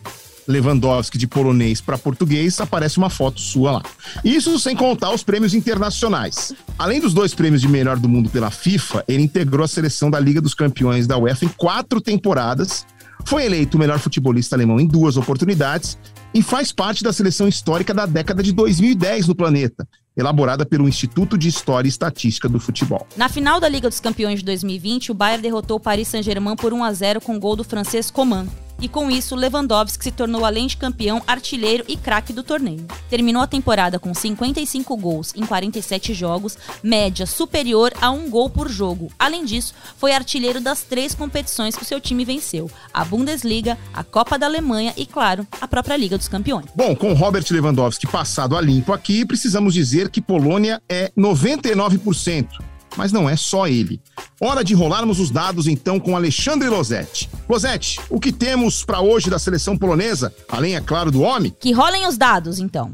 [0.50, 3.82] Lewandowski de polonês para português, aparece uma foto sua lá.
[4.24, 6.52] Isso sem contar os prêmios internacionais.
[6.78, 10.20] Além dos dois prêmios de melhor do mundo pela FIFA, ele integrou a seleção da
[10.20, 12.84] Liga dos Campeões da UEFA em quatro temporadas,
[13.24, 15.98] foi eleito o melhor futebolista alemão em duas oportunidades
[16.32, 19.86] e faz parte da seleção histórica da década de 2010 no planeta,
[20.16, 23.06] elaborada pelo Instituto de História e Estatística do Futebol.
[23.16, 26.72] Na final da Liga dos Campeões de 2020, o Bayern derrotou o Paris Saint-Germain por
[26.72, 28.46] 1 a 0 com gol do francês Coman.
[28.80, 32.86] E com isso, Lewandowski se tornou, além de campeão, artilheiro e craque do torneio.
[33.10, 38.70] Terminou a temporada com 55 gols em 47 jogos, média superior a um gol por
[38.70, 39.12] jogo.
[39.18, 44.02] Além disso, foi artilheiro das três competições que o seu time venceu: a Bundesliga, a
[44.02, 46.66] Copa da Alemanha e, claro, a própria Liga dos Campeões.
[46.74, 52.70] Bom, com Robert Lewandowski passado a limpo aqui, precisamos dizer que Polônia é 99%.
[52.96, 54.00] Mas não é só ele.
[54.40, 57.30] Hora de rolarmos os dados então com Alexandre Losetti.
[57.48, 61.54] Losetti, o que temos para hoje da seleção polonesa, além, é claro, do homem?
[61.58, 62.92] Que rolem os dados, então.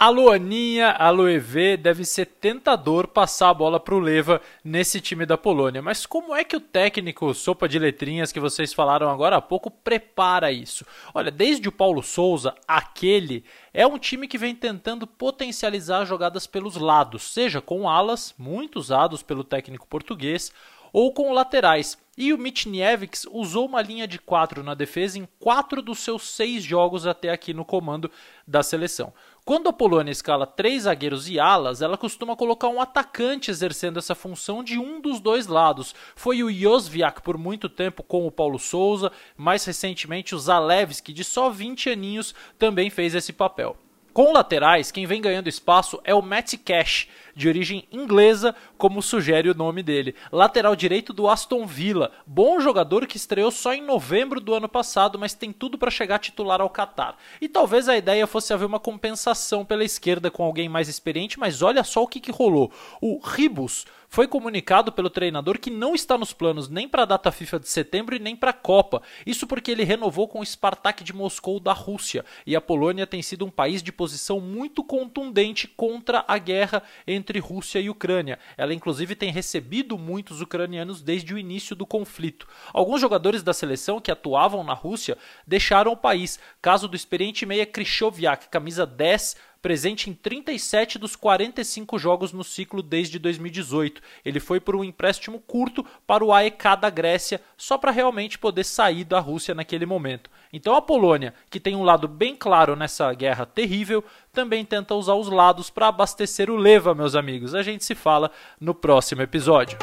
[0.00, 5.36] Alô Aninha, alô EV, deve ser tentador passar a bola pro Leva nesse time da
[5.36, 5.82] Polônia.
[5.82, 9.72] Mas como é que o técnico sopa de letrinhas que vocês falaram agora há pouco
[9.72, 10.86] prepara isso?
[11.12, 16.76] Olha, desde o Paulo Souza, aquele é um time que vem tentando potencializar jogadas pelos
[16.76, 20.52] lados, seja com alas, muito usados pelo técnico português,
[20.92, 21.96] ou com laterais.
[22.16, 26.64] E o Mitniewicz usou uma linha de quatro na defesa em quatro dos seus seis
[26.64, 28.10] jogos até aqui no comando
[28.44, 29.12] da seleção.
[29.44, 34.16] Quando a Polônia escala três zagueiros e alas, ela costuma colocar um atacante exercendo essa
[34.16, 35.94] função de um dos dois lados.
[36.16, 41.22] Foi o Josviak por muito tempo com o Paulo Souza, mais recentemente o Zalewski, de
[41.22, 43.76] só 20 aninhos, também fez esse papel.
[44.12, 47.06] Com laterais, quem vem ganhando espaço é o Matt Cash,
[47.38, 50.16] de origem inglesa, como sugere o nome dele.
[50.32, 55.16] Lateral direito do Aston Villa, bom jogador que estreou só em novembro do ano passado,
[55.16, 57.16] mas tem tudo para chegar titular ao Qatar.
[57.40, 61.62] E talvez a ideia fosse haver uma compensação pela esquerda com alguém mais experiente, mas
[61.62, 62.72] olha só o que, que rolou.
[63.00, 67.30] O Ribus foi comunicado pelo treinador que não está nos planos nem para a data
[67.30, 69.02] FIFA de setembro e nem para a Copa.
[69.26, 73.20] Isso porque ele renovou com o Spartak de Moscou da Rússia e a Polônia tem
[73.20, 78.38] sido um país de posição muito contundente contra a guerra entre Rússia e Ucrânia.
[78.56, 82.46] Ela inclusive tem recebido muitos ucranianos desde o início do conflito.
[82.72, 86.38] Alguns jogadores da seleção que atuavam na Rússia deixaram o país.
[86.62, 92.82] Caso do experiente meia Krychowiak, camisa 10 presente em 37 dos 45 jogos no ciclo
[92.82, 94.00] desde 2018.
[94.24, 98.64] Ele foi por um empréstimo curto para o AEK da Grécia, só para realmente poder
[98.64, 100.30] sair da Rússia naquele momento.
[100.52, 105.14] Então a Polônia, que tem um lado bem claro nessa guerra terrível, também tenta usar
[105.14, 107.54] os lados para abastecer o leva, meus amigos.
[107.54, 109.76] A gente se fala no próximo episódio.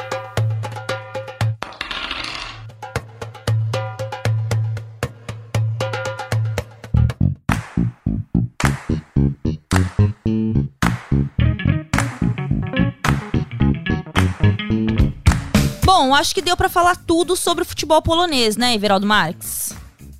[16.16, 19.74] Acho que deu para falar tudo sobre o futebol polonês, né, Everaldo Marques?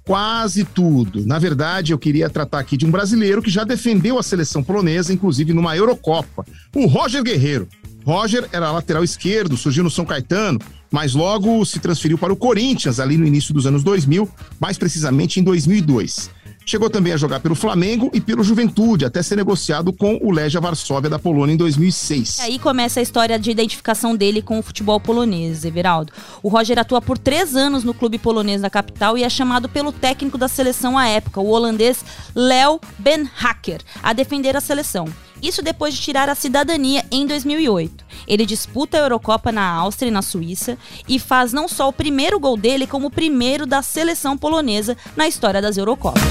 [0.04, 1.26] Quase tudo.
[1.26, 5.12] Na verdade, eu queria tratar aqui de um brasileiro que já defendeu a seleção polonesa,
[5.12, 7.68] inclusive numa Eurocopa, o Roger Guerreiro.
[8.04, 10.60] Roger era lateral esquerdo, surgiu no São Caetano,
[10.92, 14.28] mas logo se transferiu para o Corinthians ali no início dos anos 2000,
[14.60, 16.30] mais precisamente em 2002.
[16.68, 20.60] Chegou também a jogar pelo Flamengo e pelo Juventude, até ser negociado com o Legia
[20.60, 22.38] Varsóvia da Polônia em 2006.
[22.40, 26.12] E aí começa a história de identificação dele com o futebol polonês, Everaldo.
[26.42, 29.92] O Roger atua por três anos no clube polonês da capital e é chamado pelo
[29.92, 32.04] técnico da seleção à época, o holandês
[32.34, 35.06] Leo Ben Hacker, a defender a seleção.
[35.42, 38.04] Isso depois de tirar a cidadania em 2008.
[38.26, 40.76] Ele disputa a Eurocopa na Áustria e na Suíça
[41.08, 45.28] e faz não só o primeiro gol dele, como o primeiro da seleção polonesa na
[45.28, 46.22] história das Eurocopas.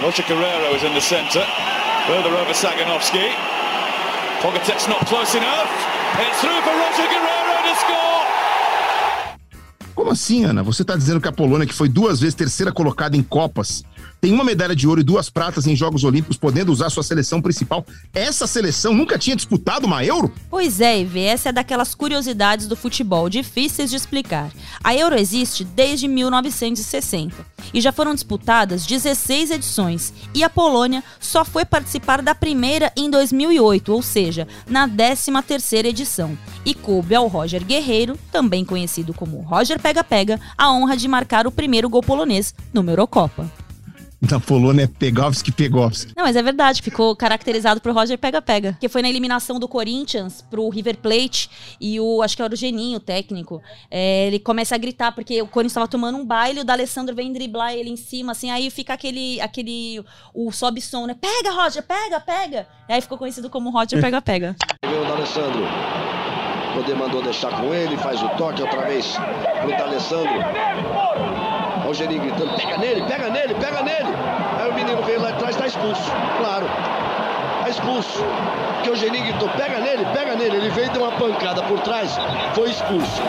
[0.00, 1.78] Roger Guerrero is in the.
[2.06, 3.28] Further over Saganovsky.
[4.88, 5.68] Not close enough.
[6.18, 8.17] It's through for Roger Guerrero to score.
[9.98, 10.62] Como assim, Ana?
[10.62, 13.82] Você está dizendo que a Polônia, que foi duas vezes terceira colocada em Copas,
[14.20, 17.40] tem uma medalha de ouro e duas pratas em Jogos Olímpicos, podendo usar sua seleção
[17.40, 17.84] principal.
[18.12, 20.32] Essa seleção nunca tinha disputado uma Euro?
[20.50, 24.50] Pois é, Ivê, essa é daquelas curiosidades do futebol difíceis de explicar.
[24.82, 31.44] A Euro existe desde 1960 e já foram disputadas 16 edições, e a Polônia só
[31.44, 36.36] foi participar da primeira em 2008, ou seja, na 13ª edição.
[36.64, 41.46] E coube ao Roger Guerreiro, também conhecido como Roger Pega Pega, a honra de marcar
[41.46, 43.67] o primeiro gol polonês numa Eurocopa.
[44.30, 46.12] Na Polônia é Pegovski Pegovski.
[46.16, 48.76] Não, mas é verdade, ficou caracterizado por Roger Pega Pega.
[48.80, 51.48] Que foi na eliminação do Corinthians pro River Plate
[51.80, 53.62] e o, acho que era o Geninho, o técnico.
[53.90, 57.32] É, ele começa a gritar porque o Corinthians estava tomando um baile, o D'Alessandro vem
[57.32, 60.02] driblar ele em cima, assim, aí fica aquele, aquele,
[60.34, 61.14] o sobe som, né?
[61.14, 62.66] Pega, Roger, pega, pega.
[62.88, 64.56] E aí ficou conhecido como Roger Pega Pega.
[64.84, 65.62] Vem o D'Alessandro.
[65.62, 69.14] O poder mandou deixar com ele, faz o toque outra vez
[69.62, 71.27] pro D'Alessandro.
[71.88, 74.14] Olha o Geninho gritando, pega nele, pega nele, pega nele.
[74.58, 76.02] Aí o menino veio lá atrás, tá expulso.
[76.36, 76.66] Claro.
[76.66, 78.22] Tá expulso.
[78.74, 80.56] Porque o Geninho gritou, pega nele, pega nele.
[80.56, 82.10] Ele veio e deu uma pancada por trás,
[82.54, 83.22] foi expulso.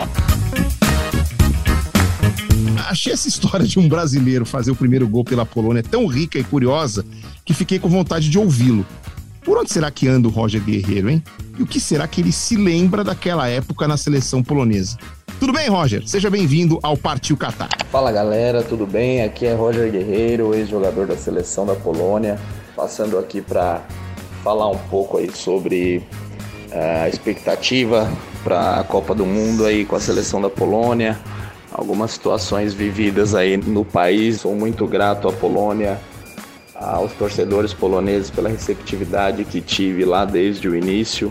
[2.86, 6.44] Achei essa história de um brasileiro fazer o primeiro gol pela Polônia tão rica e
[6.44, 7.02] curiosa
[7.46, 8.84] que fiquei com vontade de ouvi-lo.
[9.50, 11.24] Por onde será que anda o Roger Guerreiro, hein?
[11.58, 14.96] E o que será que ele se lembra daquela época na seleção polonesa?
[15.40, 16.06] Tudo bem, Roger?
[16.06, 17.68] Seja bem-vindo ao Partiu Qatar.
[17.90, 19.24] Fala galera, tudo bem?
[19.24, 22.38] Aqui é Roger Guerreiro, ex-jogador da seleção da Polônia,
[22.76, 23.82] passando aqui para
[24.44, 26.00] falar um pouco aí sobre
[26.70, 28.08] eh, a expectativa
[28.44, 31.18] para a Copa do Mundo aí com a seleção da Polônia,
[31.72, 34.42] algumas situações vividas aí no país.
[34.42, 35.98] Sou muito grato à Polônia,
[36.80, 41.30] aos torcedores poloneses pela receptividade que tive lá desde o início.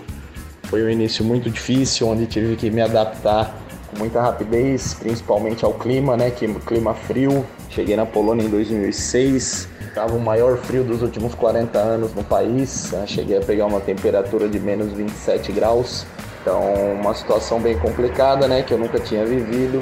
[0.64, 3.56] Foi um início muito difícil, onde tive que me adaptar
[3.89, 6.30] com muita rapidez, principalmente ao clima, né?
[6.30, 7.43] Que clima frio.
[7.72, 12.91] Cheguei na Polônia em 2006, estava o maior frio dos últimos 40 anos no país.
[12.91, 13.06] Né?
[13.08, 16.06] Cheguei a pegar uma temperatura de menos 27 graus.
[16.41, 16.62] Então,
[17.02, 18.62] uma situação bem complicada, né?
[18.62, 19.82] Que eu nunca tinha vivido.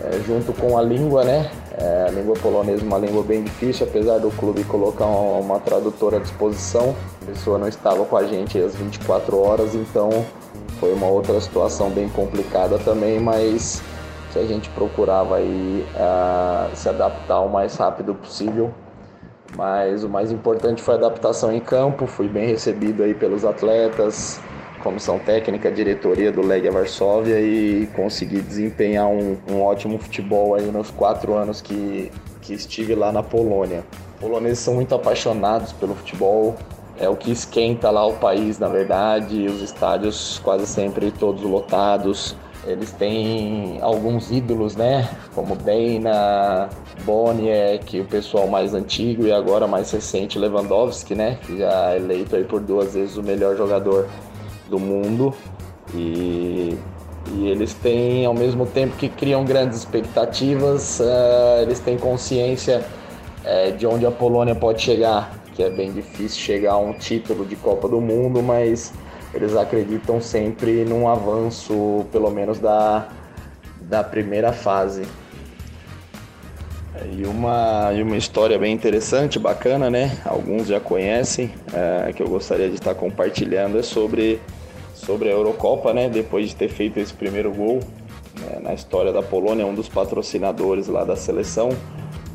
[0.00, 1.50] É, junto com a língua, né?
[1.80, 5.60] É, a língua polonesa é uma língua bem difícil, apesar do clube colocar uma, uma
[5.60, 6.94] tradutora à disposição.
[7.22, 10.10] A pessoa não estava com a gente às 24 horas, então
[10.80, 13.80] foi uma outra situação bem complicada também, mas
[14.32, 18.72] que a gente procurava aí uh, se adaptar o mais rápido possível.
[19.56, 24.40] Mas o mais importante foi a adaptação em campo, fui bem recebido aí pelos atletas,
[24.78, 30.90] comissão técnica, diretoria do Legia Varsóvia e consegui desempenhar um, um, ótimo futebol aí nos
[30.90, 32.10] quatro anos que,
[32.40, 33.84] que estive lá na Polônia.
[34.14, 36.56] Os poloneses são muito apaixonados pelo futebol,
[36.98, 42.36] é o que esquenta lá o país, na verdade, os estádios quase sempre todos lotados.
[42.66, 45.08] Eles têm alguns ídolos, né?
[45.34, 46.68] Como Beina,
[47.04, 51.38] Boniek, o pessoal mais antigo e agora mais recente Lewandowski, né?
[51.46, 54.08] Que já é eleito aí por duas vezes o melhor jogador
[54.68, 55.34] do mundo.
[55.94, 56.78] E,
[57.32, 62.84] e eles têm, ao mesmo tempo que criam grandes expectativas, uh, eles têm consciência
[63.44, 67.44] uh, de onde a Polônia pode chegar que é bem difícil chegar a um título
[67.44, 68.92] de Copa do Mundo, mas
[69.34, 73.08] eles acreditam sempre num avanço, pelo menos da,
[73.80, 75.02] da primeira fase.
[77.12, 80.16] E uma, e uma história bem interessante, bacana, né?
[80.24, 84.40] Alguns já conhecem, é, que eu gostaria de estar compartilhando, é sobre,
[84.98, 86.08] sobre a Eurocopa, né?
[86.08, 87.80] Depois de ter feito esse primeiro gol
[88.40, 88.58] né?
[88.62, 91.70] na história da Polônia, um dos patrocinadores lá da seleção,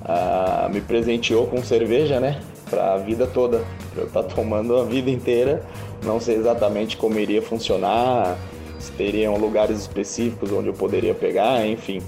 [0.03, 2.41] ah, me presenteou com cerveja, né?
[2.73, 3.63] para a vida toda,
[3.95, 5.63] eu estar tá tomando a vida inteira.
[6.03, 8.35] Não sei exatamente como iria funcionar,
[8.79, 12.01] se teriam lugares específicos onde eu poderia pegar, enfim.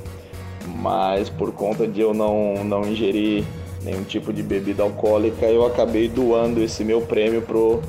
[0.80, 3.46] Mas por conta de eu não, não ingerir
[3.84, 7.82] nenhum tipo de bebida alcoólica, eu acabei doando esse meu prêmio pro,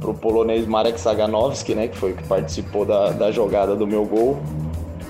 [0.00, 4.04] pro polonês Marek Saganowski, né, que foi o que participou da, da jogada do meu
[4.04, 4.38] gol.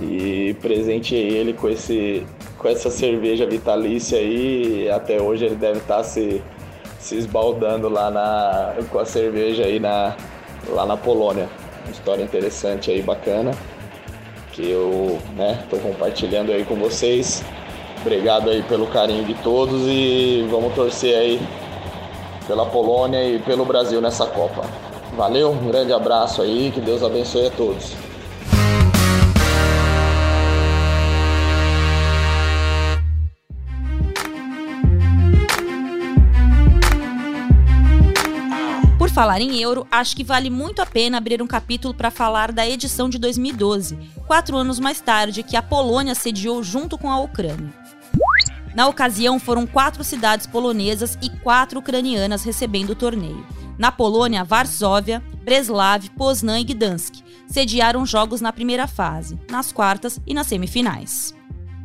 [0.01, 2.27] e presenteei ele com, esse,
[2.59, 4.91] com essa cerveja vitalícia aí.
[4.91, 6.43] Até hoje ele deve estar se,
[6.99, 10.17] se esbaldando lá na, com a cerveja aí na,
[10.69, 11.49] lá na Polônia.
[11.85, 13.53] Uma história interessante aí, bacana,
[14.53, 17.45] que eu né, compartilhando aí com vocês.
[18.01, 21.41] Obrigado aí pelo carinho de todos e vamos torcer aí
[22.51, 24.63] pela Polônia e pelo Brasil nessa Copa.
[25.17, 27.93] Valeu, um grande abraço aí, que Deus abençoe a todos.
[38.99, 42.51] Por falar em euro, acho que vale muito a pena abrir um capítulo para falar
[42.51, 43.97] da edição de 2012,
[44.27, 47.80] quatro anos mais tarde, que a Polônia sediou junto com a Ucrânia.
[48.75, 53.45] Na ocasião, foram quatro cidades polonesas e quatro ucranianas recebendo o torneio.
[53.77, 60.35] Na Polônia, Varsóvia, Breslav, Poznan e Gdansk sediaram jogos na primeira fase, nas quartas e
[60.35, 61.35] nas semifinais.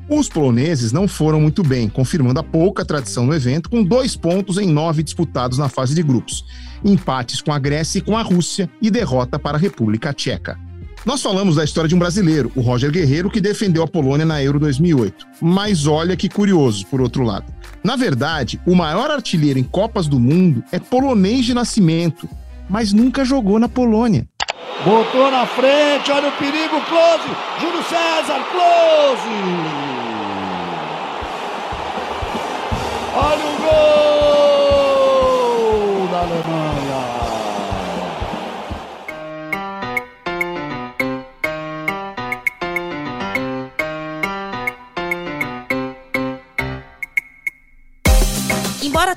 [0.08, 4.60] Os poloneses não foram muito bem, confirmando a pouca tradição no evento, com dois pontos
[4.60, 6.46] em nove disputados na fase de grupos,
[6.84, 10.60] empates com a Grécia e com a Rússia e derrota para a República Tcheca.
[11.06, 14.42] Nós falamos da história de um brasileiro, o Roger Guerreiro, que defendeu a Polônia na
[14.42, 15.28] Euro 2008.
[15.40, 17.46] Mas olha que curioso, por outro lado.
[17.84, 22.28] Na verdade, o maior artilheiro em Copas do Mundo é polonês de nascimento,
[22.68, 24.28] mas nunca jogou na Polônia.
[24.84, 27.30] Botou na frente, olha o perigo, close!
[27.62, 29.30] Júlio César, close!
[33.14, 34.55] Olha o gol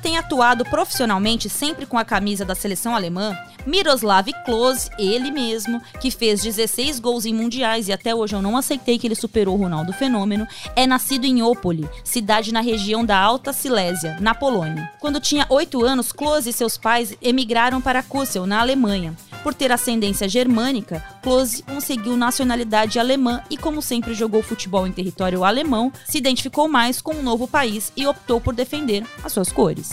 [0.03, 3.37] Tenha atuado profissionalmente sempre com a camisa da seleção alemã,
[3.67, 8.57] Miroslav Klose, ele mesmo, que fez 16 gols em mundiais e até hoje eu não
[8.57, 13.19] aceitei que ele superou o Ronaldo Fenômeno, é nascido em Opole, cidade na região da
[13.19, 14.91] Alta Silésia, na Polônia.
[14.99, 19.15] Quando tinha 8 anos, Klose e seus pais emigraram para Kussel, na Alemanha.
[19.43, 25.45] Por ter ascendência germânica, Klose conseguiu nacionalidade alemã e, como sempre jogou futebol em território
[25.45, 29.53] alemão, se identificou mais com o um novo país e optou por defender as suas
[29.53, 29.88] cores.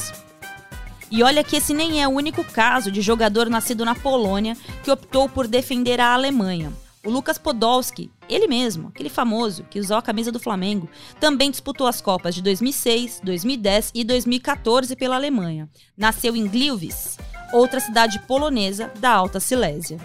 [1.11, 4.91] E olha que esse nem é o único caso de jogador nascido na Polônia que
[4.91, 6.73] optou por defender a Alemanha.
[7.05, 10.89] O Lucas Podolski, ele mesmo, aquele famoso que usou a camisa do Flamengo,
[11.19, 15.69] também disputou as Copas de 2006, 2010 e 2014 pela Alemanha.
[15.95, 17.17] Nasceu em Gliwice,
[17.53, 19.99] outra cidade polonesa da Alta Silésia.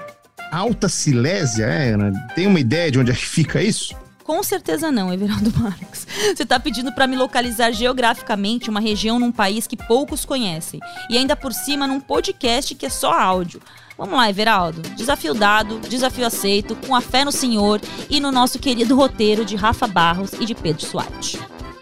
[0.53, 2.13] Alta Silésia, é, Ana?
[2.35, 3.95] Tem uma ideia de onde é que fica isso?
[4.31, 6.07] Com certeza não, Everaldo Marques.
[6.37, 10.79] Você está pedindo para me localizar geograficamente uma região num país que poucos conhecem.
[11.11, 13.61] E ainda por cima num podcast que é só áudio.
[13.99, 14.83] Vamos lá, Everaldo.
[14.95, 19.57] Desafio dado, desafio aceito, com a fé no Senhor e no nosso querido roteiro de
[19.57, 21.37] Rafa Barros e de Pedro Suárez.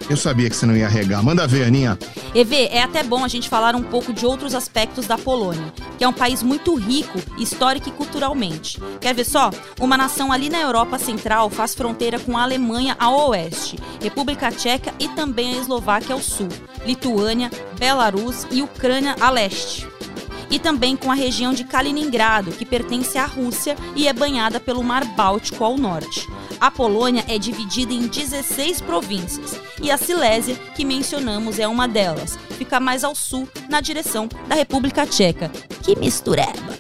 [0.09, 1.23] Eu sabia que você não ia regar.
[1.23, 1.99] Manda ver, Aninha.
[2.35, 6.05] EV, é até bom a gente falar um pouco de outros aspectos da Polônia, que
[6.05, 8.81] é um país muito rico, histórico e culturalmente.
[9.01, 9.51] Quer ver só?
[9.79, 14.95] Uma nação ali na Europa Central faz fronteira com a Alemanha ao oeste, República Tcheca
[14.99, 16.49] e também a Eslováquia ao sul,
[16.87, 19.87] Lituânia, Belarus e Ucrânia a leste
[20.51, 24.83] e também com a região de Kaliningrado, que pertence à Rússia e é banhada pelo
[24.83, 26.27] Mar Báltico ao norte.
[26.61, 32.39] A Polônia é dividida em 16 províncias e a Silésia, que mencionamos, é uma delas.
[32.57, 35.51] Fica mais ao sul, na direção da República Tcheca.
[35.83, 36.79] Que mistureba!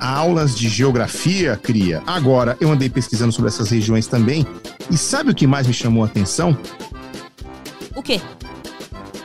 [0.00, 2.02] Aulas de geografia, cria.
[2.06, 4.46] Agora, eu andei pesquisando sobre essas regiões também
[4.90, 6.56] e sabe o que mais me chamou a atenção?
[7.96, 8.20] O quê?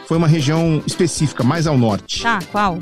[0.08, 2.24] Foi uma região específica, mais ao norte.
[2.24, 2.80] Tá, qual?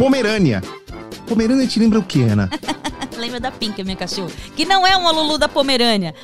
[0.00, 0.62] Pomerânia.
[1.26, 2.48] Pomerânia te lembra o que, Ana?
[3.18, 4.30] lembra da Pink, minha cachorra.
[4.56, 6.14] Que não é uma Lulu da Pomerânia.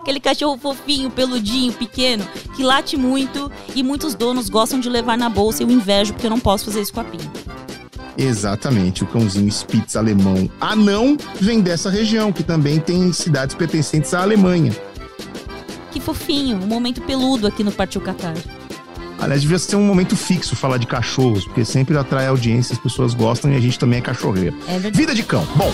[0.00, 2.26] Aquele cachorro fofinho, peludinho, pequeno,
[2.56, 5.62] que late muito e muitos donos gostam de levar na bolsa.
[5.62, 7.28] Eu invejo porque eu não posso fazer isso com a Pink.
[8.16, 14.22] Exatamente, o cãozinho Spitz alemão anão vem dessa região, que também tem cidades pertencentes à
[14.22, 14.72] Alemanha.
[15.90, 18.34] Que fofinho, um momento peludo aqui no Partiu Qatar.
[19.20, 23.12] Aliás, devia ser um momento fixo falar de cachorros, porque sempre atrai audiência, as pessoas
[23.12, 24.56] gostam e a gente também é cachorreiro.
[24.66, 24.78] É.
[24.90, 25.46] Vida de cão.
[25.56, 25.70] Bom.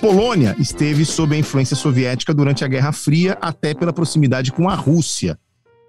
[0.00, 4.74] Polônia esteve sob a influência soviética durante a Guerra Fria, até pela proximidade com a
[4.74, 5.38] Rússia.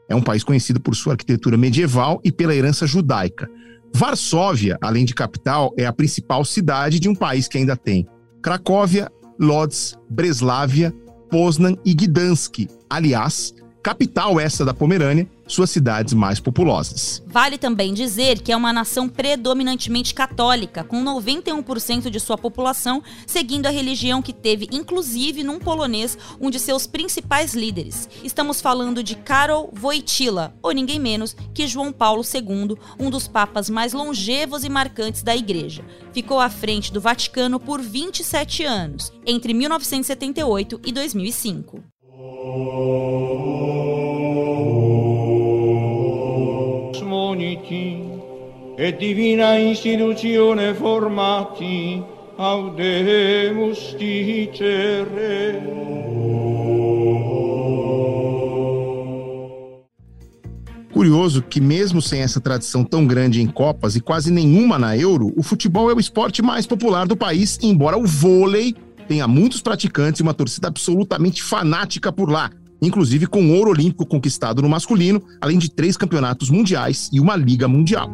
[0.10, 3.50] É um país conhecido por sua arquitetura medieval e pela herança judaica.
[3.96, 8.06] Varsóvia, além de capital, é a principal cidade de um país que ainda tem
[8.44, 9.10] Cracóvia,
[9.40, 10.94] Lodz, Breslávia,
[11.30, 12.68] Poznan e Gdansk.
[12.90, 17.22] Aliás, capital essa da Pomerânia, suas cidades mais populosas.
[17.28, 23.66] Vale também dizer que é uma nação predominantemente católica, com 91% de sua população seguindo
[23.66, 28.08] a religião que teve, inclusive, num polonês, um de seus principais líderes.
[28.24, 33.70] Estamos falando de Karol Wojtyla, ou ninguém menos que João Paulo II, um dos papas
[33.70, 35.84] mais longevos e marcantes da Igreja.
[36.14, 41.91] Ficou à frente do Vaticano por 27 anos, entre 1978 e 2005.
[47.32, 48.04] Moniti
[48.78, 52.02] e divina istituzione formati
[52.38, 55.62] audemus dicere.
[60.94, 65.34] Curioso que, mesmo sem essa tradição tão grande em Copas e quase nenhuma na Euro,
[65.36, 68.76] o futebol é o esporte mais popular do país, embora o vôlei
[69.12, 72.50] tenha muitos praticantes e uma torcida absolutamente fanática por lá,
[72.82, 77.68] inclusive com ouro olímpico conquistado no masculino, além de três campeonatos mundiais e uma Liga
[77.68, 78.10] Mundial.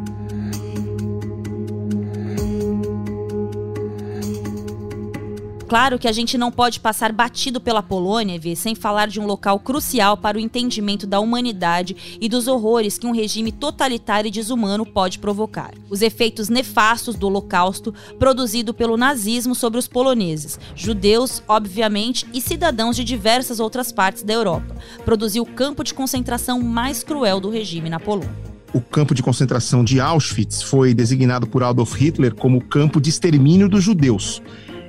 [5.68, 9.26] Claro que a gente não pode passar batido pela Polônia, Vê, sem falar de um
[9.26, 14.32] local crucial para o entendimento da humanidade e dos horrores que um regime totalitário e
[14.32, 15.74] desumano pode provocar.
[15.90, 22.96] Os efeitos nefastos do Holocausto produzido pelo nazismo sobre os poloneses, judeus, obviamente, e cidadãos
[22.96, 27.90] de diversas outras partes da Europa, produziu o campo de concentração mais cruel do regime
[27.90, 28.48] na Polônia.
[28.74, 33.68] O campo de concentração de Auschwitz foi designado por Adolf Hitler como campo de extermínio
[33.68, 34.42] dos judeus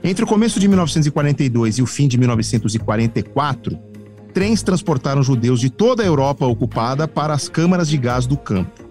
[0.02, 3.78] entre o começo de 1942 e o fim de 1944,
[4.32, 8.88] trens transportaram judeus de toda a Europa ocupada para as câmaras de gás do campo.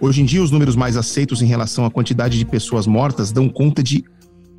[0.00, 3.48] Hoje em dia, os números mais aceitos em relação à quantidade de pessoas mortas dão
[3.48, 4.04] conta de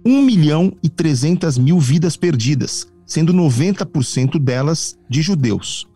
[0.05, 5.87] 1 milhão e 300 mil vidas perdidas, sendo 90% delas de judeus.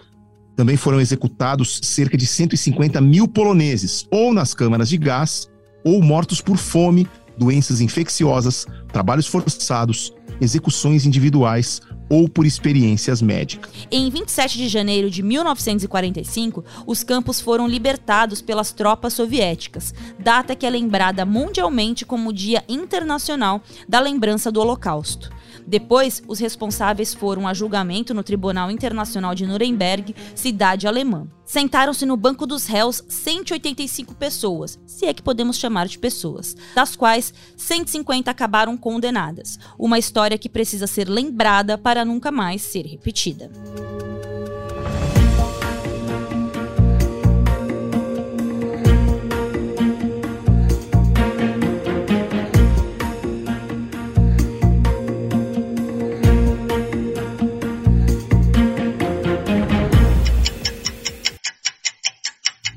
[0.56, 5.50] Também foram executados cerca de 150 mil poloneses, ou nas câmaras de gás,
[5.84, 7.08] ou mortos por fome
[7.40, 13.72] doenças infecciosas, trabalhos forçados, execuções individuais ou por experiências médicas.
[13.92, 20.66] Em 27 de janeiro de 1945, os campos foram libertados pelas tropas soviéticas, data que
[20.66, 25.30] é lembrada mundialmente como Dia Internacional da Lembrança do Holocausto.
[25.70, 31.28] Depois, os responsáveis foram a julgamento no Tribunal Internacional de Nuremberg, cidade alemã.
[31.46, 36.96] Sentaram-se no banco dos réus 185 pessoas, se é que podemos chamar de pessoas, das
[36.96, 39.58] quais 150 acabaram condenadas.
[39.78, 43.50] Uma história que precisa ser lembrada para nunca mais ser repetida.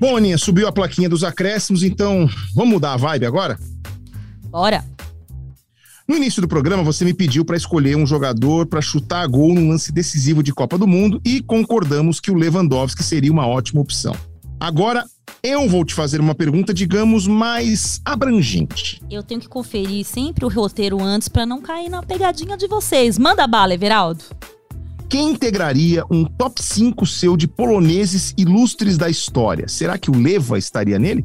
[0.02, 3.56] Bom, Aninha, subiu a plaquinha dos acréscimos, então vamos mudar a vibe agora?
[4.50, 4.91] Bora!
[6.06, 9.68] No início do programa, você me pediu para escolher um jogador para chutar gol num
[9.68, 14.14] lance decisivo de Copa do Mundo e concordamos que o Lewandowski seria uma ótima opção.
[14.58, 15.04] Agora,
[15.42, 19.02] eu vou te fazer uma pergunta, digamos, mais abrangente.
[19.10, 23.18] Eu tenho que conferir sempre o roteiro antes para não cair na pegadinha de vocês.
[23.18, 24.24] Manda bala, Everaldo
[25.12, 29.68] quem integraria um top 5 seu de poloneses ilustres da história?
[29.68, 31.22] Será que o Leva estaria nele?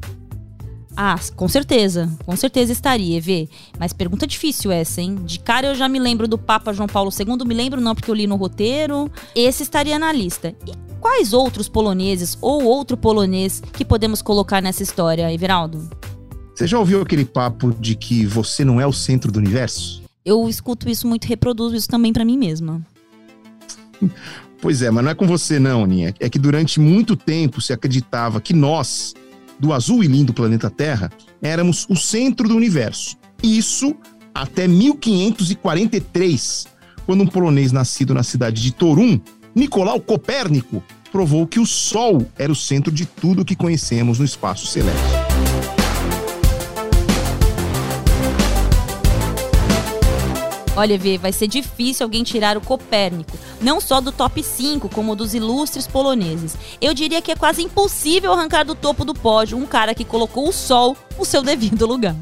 [1.00, 2.12] Ah, com certeza.
[2.26, 3.48] Com certeza estaria, Vê.
[3.78, 5.14] Mas pergunta difícil essa, hein?
[5.24, 8.10] De cara eu já me lembro do Papa João Paulo II, me lembro não porque
[8.10, 9.08] eu li no roteiro.
[9.36, 10.56] Esse estaria na lista.
[10.66, 15.88] E quais outros poloneses ou outro polonês que podemos colocar nessa história, Everaldo?
[16.56, 20.02] Você já ouviu aquele papo de que você não é o centro do universo?
[20.26, 22.82] Eu escuto isso muito reproduzo isso também para mim mesma.
[24.60, 26.12] Pois é, mas não é com você não, Ninha.
[26.20, 29.14] É que durante muito tempo se acreditava que nós,
[29.60, 33.18] do azul e lindo planeta Terra, éramos o centro do universo.
[33.42, 33.96] Isso
[34.34, 36.68] até 1543,
[37.06, 39.20] quando um polonês nascido na cidade de Torum,
[39.56, 44.68] Nicolau Copérnico, provou que o Sol era o centro de tudo que conhecemos no espaço
[44.68, 45.17] celeste.
[50.78, 55.16] Olha, Vê, vai ser difícil alguém tirar o Copérnico, não só do top 5, como
[55.16, 56.56] dos ilustres poloneses.
[56.80, 60.48] Eu diria que é quase impossível arrancar do topo do pódio um cara que colocou
[60.48, 62.16] o Sol no seu devido lugar.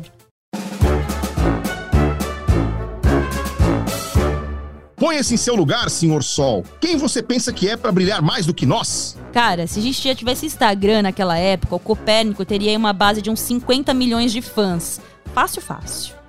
[4.96, 6.64] Ponha-se em seu lugar, senhor Sol.
[6.80, 9.18] Quem você pensa que é para brilhar mais do que nós?
[9.34, 13.30] Cara, se a gente já tivesse Instagram naquela época, o Copérnico teria uma base de
[13.30, 15.02] uns 50 milhões de fãs.
[15.34, 16.25] Fácil, fácil.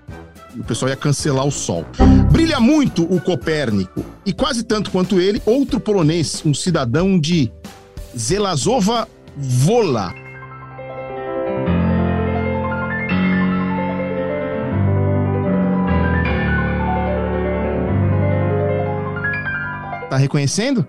[0.59, 1.85] O pessoal ia cancelar o Sol.
[2.33, 4.05] Brilha muito o Copérnico.
[4.25, 7.53] E quase tanto quanto ele, outro polonês, um cidadão de
[8.17, 9.07] Zelazowa
[9.67, 10.15] Wola.
[20.09, 20.87] Tá reconhecendo?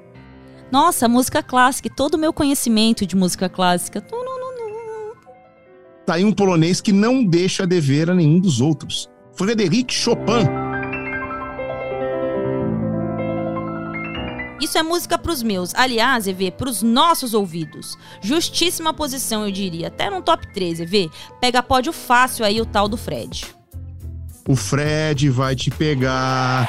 [0.71, 4.01] Nossa, música clássica, todo o meu conhecimento de música clássica.
[6.05, 9.09] Tá aí um polonês que não deixa dever a nenhum dos outros.
[9.37, 10.49] Frederic Chopin.
[14.59, 15.75] Isso é música pros meus.
[15.75, 17.95] Aliás, EV, pros nossos ouvidos.
[18.19, 19.89] Justíssima posição, eu diria.
[19.89, 21.11] Até no top 3, EV.
[21.39, 23.45] Pega pódio fácil aí o tal do Fred.
[24.47, 26.67] O Fred vai te pegar.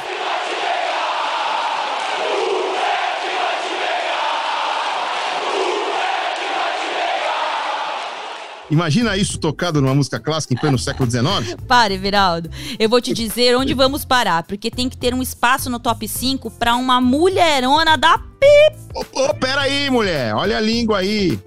[8.71, 11.57] Imagina isso tocado numa música clássica em pleno século XIX?
[11.67, 12.51] Pare, Everaldo.
[12.79, 16.07] Eu vou te dizer onde vamos parar, porque tem que ter um espaço no top
[16.07, 18.28] 5 para uma mulherona da.
[18.95, 20.35] Ô, oh, pera aí, mulher.
[20.35, 21.39] Olha a língua aí.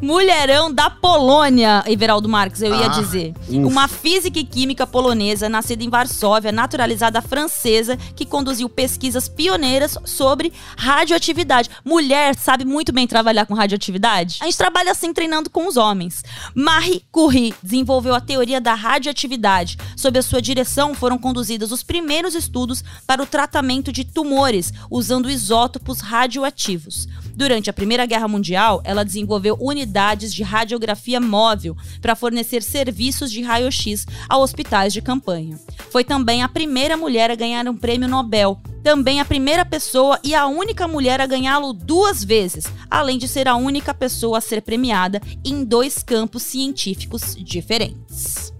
[0.00, 3.34] Mulherão da Polônia, Everaldo Marques, eu ah, ia dizer.
[3.48, 3.56] Uf.
[3.58, 10.52] Uma física e química polonesa, nascida em Varsóvia, naturalizada francesa, que conduziu pesquisas pioneiras sobre
[10.76, 11.70] radioatividade.
[11.84, 14.38] Mulher sabe muito bem trabalhar com radioatividade?
[14.40, 16.22] A gente trabalha assim treinando com os homens.
[16.54, 19.78] Marie Curie desenvolveu a teoria da radioatividade.
[19.96, 25.30] Sob a sua direção foram conduzidos os primeiros estudos para o tratamento de tumores, usando
[25.30, 27.06] isótopos radioativos radioativos.
[27.34, 33.42] Durante a Primeira Guerra Mundial, ela desenvolveu unidades de radiografia móvel para fornecer serviços de
[33.42, 35.58] raio-x a hospitais de campanha.
[35.90, 40.34] Foi também a primeira mulher a ganhar um prêmio Nobel, também a primeira pessoa e
[40.34, 44.62] a única mulher a ganhá-lo duas vezes, além de ser a única pessoa a ser
[44.62, 48.53] premiada em dois campos científicos diferentes.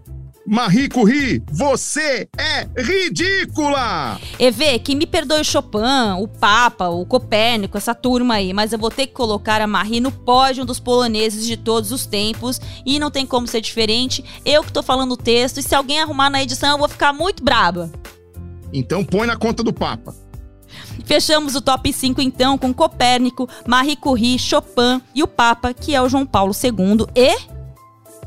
[0.47, 4.21] Marie Curie, você é ridícula!
[4.39, 5.79] EV, que me perdoe o Chopin,
[6.19, 10.01] o Papa, o Copérnico, essa turma aí, mas eu vou ter que colocar a Marie
[10.01, 14.23] no pódio dos poloneses de todos os tempos e não tem como ser diferente.
[14.45, 17.15] Eu que tô falando o texto e se alguém arrumar na edição eu vou ficar
[17.15, 17.91] muito braba.
[18.71, 20.15] Então põe na conta do Papa.
[21.07, 26.03] Fechamos o top 5 então com Copérnico, Marie Curie, Chopin e o Papa, que é
[26.03, 27.35] o João Paulo II e.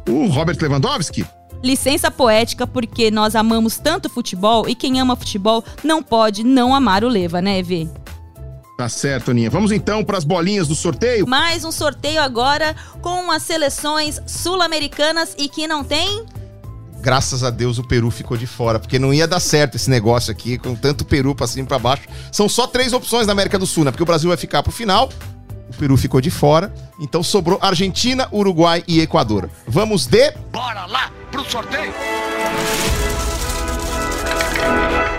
[0.10, 1.24] O Robert Lewandowski?
[1.64, 7.04] Licença poética, porque nós amamos tanto futebol e quem ama futebol não pode não amar
[7.04, 7.88] o Leva, né, Evê?
[8.78, 9.50] Tá certo, Aninha.
[9.50, 11.28] Vamos então para as bolinhas do sorteio?
[11.28, 16.26] Mais um sorteio agora com as seleções sul-americanas e que não tem
[17.00, 20.32] graças a Deus o Peru ficou de fora, porque não ia dar certo esse negócio
[20.32, 22.04] aqui, com tanto Peru para cima e para baixo.
[22.32, 23.92] São só três opções na América do Sul, né?
[23.92, 25.10] Porque o Brasil vai ficar pro final,
[25.70, 29.50] o Peru ficou de fora, então sobrou Argentina, Uruguai e Equador.
[29.68, 30.32] Vamos de.
[30.52, 31.94] Bora lá pro sorteio!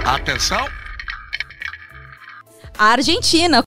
[0.04, 0.66] Atenção!
[2.78, 3.62] Argentina.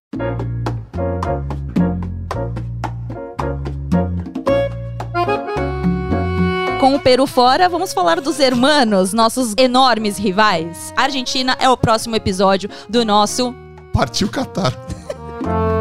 [6.79, 10.91] Com o Peru fora, vamos falar dos hermanos, nossos enormes rivais.
[10.97, 13.53] A Argentina é o próximo episódio do nosso.
[13.93, 14.73] Partiu Catar.